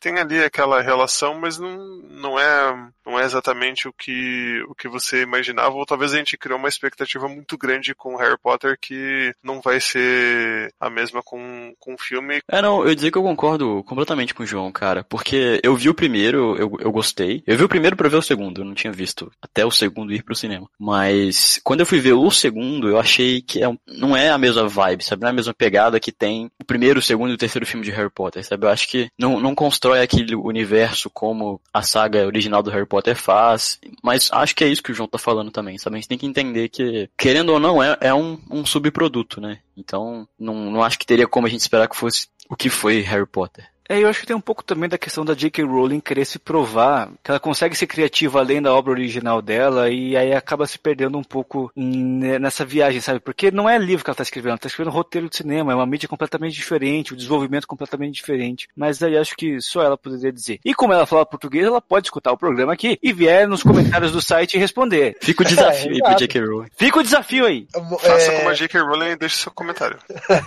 [0.00, 1.76] tem ali aquela relação, mas não,
[2.08, 6.36] não é não é exatamente o que o que você imaginava, ou talvez a gente
[6.36, 11.74] criou uma expectativa muito grande com Harry Potter que não vai ser a mesma com,
[11.78, 12.40] com o filme.
[12.50, 15.05] É, não, eu dizer que eu concordo completamente com o João, cara.
[15.08, 17.42] Porque eu vi o primeiro, eu, eu gostei.
[17.46, 20.12] Eu vi o primeiro pra ver o segundo, eu não tinha visto até o segundo
[20.12, 20.68] ir pro cinema.
[20.78, 24.68] Mas quando eu fui ver o segundo, eu achei que é, não é a mesma
[24.68, 25.22] vibe, sabe?
[25.22, 27.84] Não é a mesma pegada que tem o primeiro, o segundo e o terceiro filme
[27.84, 28.66] de Harry Potter, sabe?
[28.66, 33.16] Eu acho que não, não constrói aquele universo como a saga original do Harry Potter
[33.16, 33.78] faz.
[34.02, 35.96] Mas acho que é isso que o João tá falando também, sabe?
[35.96, 39.58] A gente tem que entender que, querendo ou não, é, é um, um subproduto, né?
[39.76, 43.00] Então, não, não acho que teria como a gente esperar que fosse o que foi
[43.00, 43.68] Harry Potter.
[43.88, 45.62] É, eu acho que tem um pouco também da questão da J.K.
[45.64, 50.16] Rowling querer se provar que ela consegue ser criativa além da obra original dela e
[50.16, 53.20] aí acaba se perdendo um pouco ne- nessa viagem, sabe?
[53.20, 55.74] Porque não é livro que ela tá escrevendo, ela tá escrevendo roteiro de cinema, é
[55.74, 58.68] uma mídia completamente diferente, o desenvolvimento completamente diferente.
[58.76, 60.58] Mas aí acho que só ela poderia dizer.
[60.64, 64.12] E como ela fala português, ela pode escutar o programa aqui e vier nos comentários
[64.12, 65.16] do site e responder.
[65.20, 66.40] Fica o desafio aí pro J.K.
[66.40, 66.68] Rowling.
[66.76, 67.66] Fica o desafio aí.
[68.00, 68.36] Faça É.
[68.38, 68.80] como a J.K.
[68.80, 69.98] Rowling e deixe seu comentário.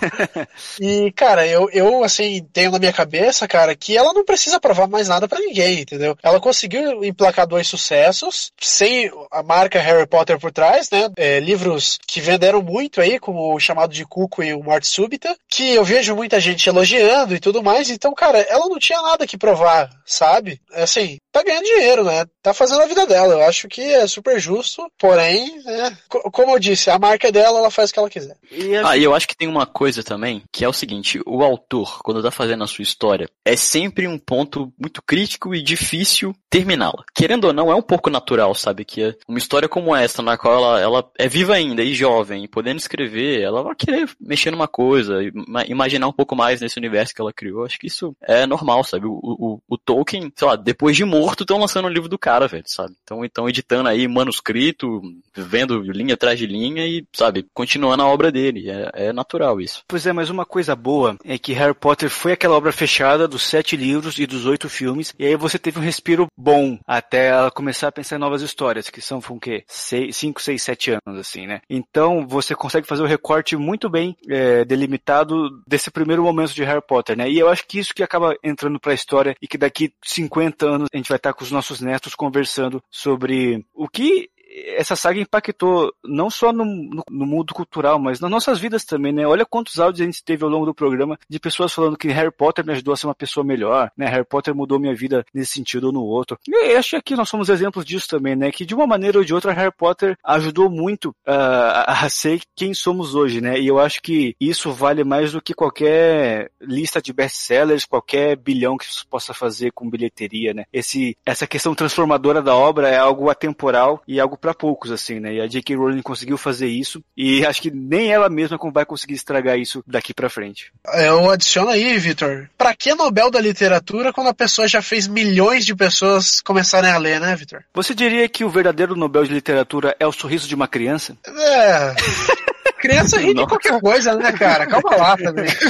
[0.80, 4.86] E, cara, eu, eu, assim, tenho na minha cabeça, cara, que ela não precisa provar
[4.88, 6.16] mais nada pra ninguém, entendeu?
[6.22, 11.08] Ela conseguiu emplacar dois sucessos, sem a marca Harry Potter por trás, né?
[11.16, 15.36] É, livros que venderam muito aí, como o chamado de Cuco e o Morte Súbita,
[15.48, 17.90] que eu vejo muita gente elogiando e tudo mais.
[17.90, 20.60] Então, cara, ela não tinha nada que provar, sabe?
[20.72, 22.24] Assim, tá ganhando dinheiro, né?
[22.42, 23.34] Tá fazendo a vida dela.
[23.34, 25.96] Eu acho que é super justo, porém, né?
[26.08, 28.36] co- Como eu disse, a marca dela, ela faz o que ela quiser.
[28.84, 32.00] Ah, e eu acho que tem uma coisa também, que é o seguinte, o autor,
[32.02, 37.04] quando tá fazendo a sua história, é sempre um ponto muito crítico e difícil terminá-la.
[37.14, 38.84] Querendo ou não, é um pouco natural, sabe?
[38.84, 42.48] Que uma história como essa, na qual ela, ela é viva ainda e jovem, e
[42.48, 47.14] podendo escrever, ela vai querer mexer numa coisa, ima- imaginar um pouco mais nesse universo
[47.14, 47.64] que ela criou.
[47.64, 49.06] Acho que isso é normal, sabe?
[49.06, 52.48] O, o, o Tolkien, sei lá, depois de morto, estão lançando o livro do cara,
[52.48, 52.94] velho, sabe?
[53.02, 55.00] Então, então editando aí manuscrito,
[55.34, 58.70] vendo linha atrás de linha e, sabe, continuando a obra dele.
[58.70, 59.82] É, é natural isso.
[59.86, 63.26] Pois é, mas uma coisa boa é que Harry Potter foi aquela obra fechada saga
[63.26, 67.26] dos sete livros e dos oito filmes, e aí você teve um respiro bom até
[67.26, 69.64] ela começar a pensar em novas histórias, que são, com o quê?
[69.66, 71.60] Seis, cinco, seis, sete anos, assim, né?
[71.68, 76.80] Então você consegue fazer o recorte muito bem é, delimitado desse primeiro momento de Harry
[76.86, 77.28] Potter, né?
[77.28, 80.88] E eu acho que isso que acaba entrando pra história e que daqui 50 anos
[80.92, 84.30] a gente vai estar com os nossos netos conversando sobre o que
[84.76, 89.12] essa saga impactou não só no, no, no, mundo cultural, mas nas nossas vidas também,
[89.12, 89.26] né?
[89.26, 92.32] Olha quantos áudios a gente teve ao longo do programa de pessoas falando que Harry
[92.32, 94.06] Potter me ajudou a ser uma pessoa melhor, né?
[94.06, 96.38] Harry Potter mudou minha vida nesse sentido ou no outro.
[96.48, 98.50] E acho que aqui nós somos exemplos disso também, né?
[98.50, 102.74] Que de uma maneira ou de outra Harry Potter ajudou muito uh, a ser quem
[102.74, 103.60] somos hoje, né?
[103.60, 108.76] E eu acho que isso vale mais do que qualquer lista de best-sellers, qualquer bilhão
[108.76, 110.64] que isso possa fazer com bilheteria, né?
[110.72, 115.34] Esse, essa questão transformadora da obra é algo atemporal e algo para poucos, assim, né?
[115.34, 115.76] E a J.K.
[115.76, 120.14] Rowling conseguiu fazer isso e acho que nem ela mesma vai conseguir estragar isso daqui
[120.14, 120.72] para frente.
[120.94, 122.48] Eu adiciono aí, Vitor.
[122.56, 126.98] Pra que Nobel da Literatura quando a pessoa já fez milhões de pessoas começarem a
[126.98, 127.62] ler, né, Vitor?
[127.74, 131.16] Você diria que o verdadeiro Nobel de Literatura é o sorriso de uma criança?
[131.26, 131.94] É.
[132.80, 134.66] Criança ri de qualquer coisa, né, cara?
[134.66, 135.46] Calma lá também.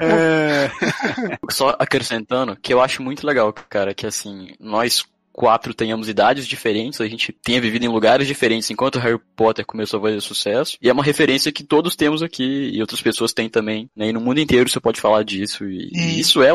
[0.00, 0.70] É...
[1.50, 5.04] Só acrescentando que eu acho muito legal, cara, que assim, nós
[5.34, 9.98] quatro tenhamos idades diferentes, a gente tenha vivido em lugares diferentes enquanto Harry Potter começou
[9.98, 10.78] a fazer sucesso.
[10.80, 13.90] E é uma referência que todos temos aqui e outras pessoas têm também.
[13.96, 14.08] Né?
[14.08, 15.64] E no mundo inteiro você pode falar disso.
[15.64, 16.20] E, e...
[16.20, 16.50] isso é,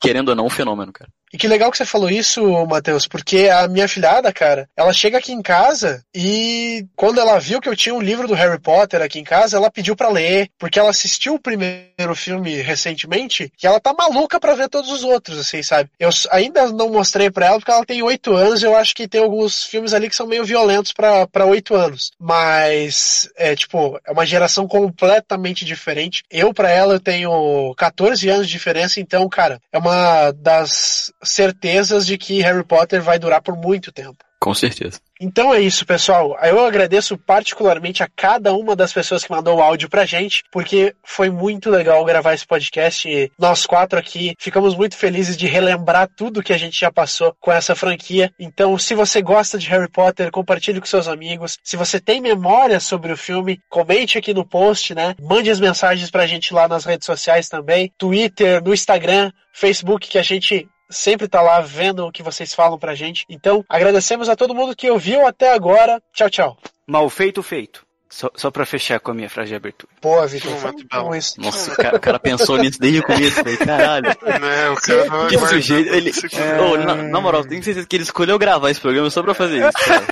[0.00, 1.10] querendo ou não, um fenômeno, cara.
[1.34, 5.18] E que legal que você falou isso, Matheus, porque a minha filhada, cara, ela chega
[5.18, 9.02] aqui em casa e quando ela viu que eu tinha um livro do Harry Potter
[9.02, 13.66] aqui em casa, ela pediu para ler, porque ela assistiu o primeiro filme recentemente e
[13.66, 15.90] ela tá maluca para ver todos os outros, assim, sabe?
[15.98, 19.20] Eu ainda não mostrei para ela porque ela tem oito anos, eu acho que tem
[19.20, 24.24] alguns filmes ali que são meio violentos para oito anos, mas é tipo, é uma
[24.24, 26.22] geração completamente diferente.
[26.30, 32.06] Eu para ela eu tenho 14 anos de diferença, então, cara, é uma das certezas
[32.06, 34.24] de que Harry Potter vai durar por muito tempo.
[34.44, 35.00] Com certeza.
[35.18, 36.36] Então é isso, pessoal.
[36.42, 40.94] Eu agradeço particularmente a cada uma das pessoas que mandou o áudio pra gente, porque
[41.02, 46.10] foi muito legal gravar esse podcast e nós quatro aqui ficamos muito felizes de relembrar
[46.14, 48.30] tudo que a gente já passou com essa franquia.
[48.38, 51.56] Então, se você gosta de Harry Potter, compartilhe com seus amigos.
[51.64, 55.14] Se você tem memória sobre o filme, comente aqui no post, né?
[55.22, 60.18] Mande as mensagens pra gente lá nas redes sociais também, Twitter, no Instagram, Facebook, que
[60.18, 63.24] a gente sempre tá lá vendo o que vocês falam pra gente.
[63.28, 66.00] Então, agradecemos a todo mundo que ouviu até agora.
[66.12, 66.58] Tchau, tchau.
[66.86, 67.84] Mal feito, feito.
[68.14, 69.92] Só, só pra fechar com a minha frase de abertura.
[70.00, 71.40] Pô, Vitor, foi isso.
[71.40, 73.34] Nossa, o cara, o cara, pensou nisso desde o começo.
[73.34, 74.06] Falei, caralho.
[74.40, 75.92] Não, o cara que sujeito.
[75.92, 76.60] Ele, é...
[76.60, 79.66] oh, na, na, moral, tenho certeza que ele escolheu gravar esse programa só pra fazer
[79.66, 80.06] isso, cara.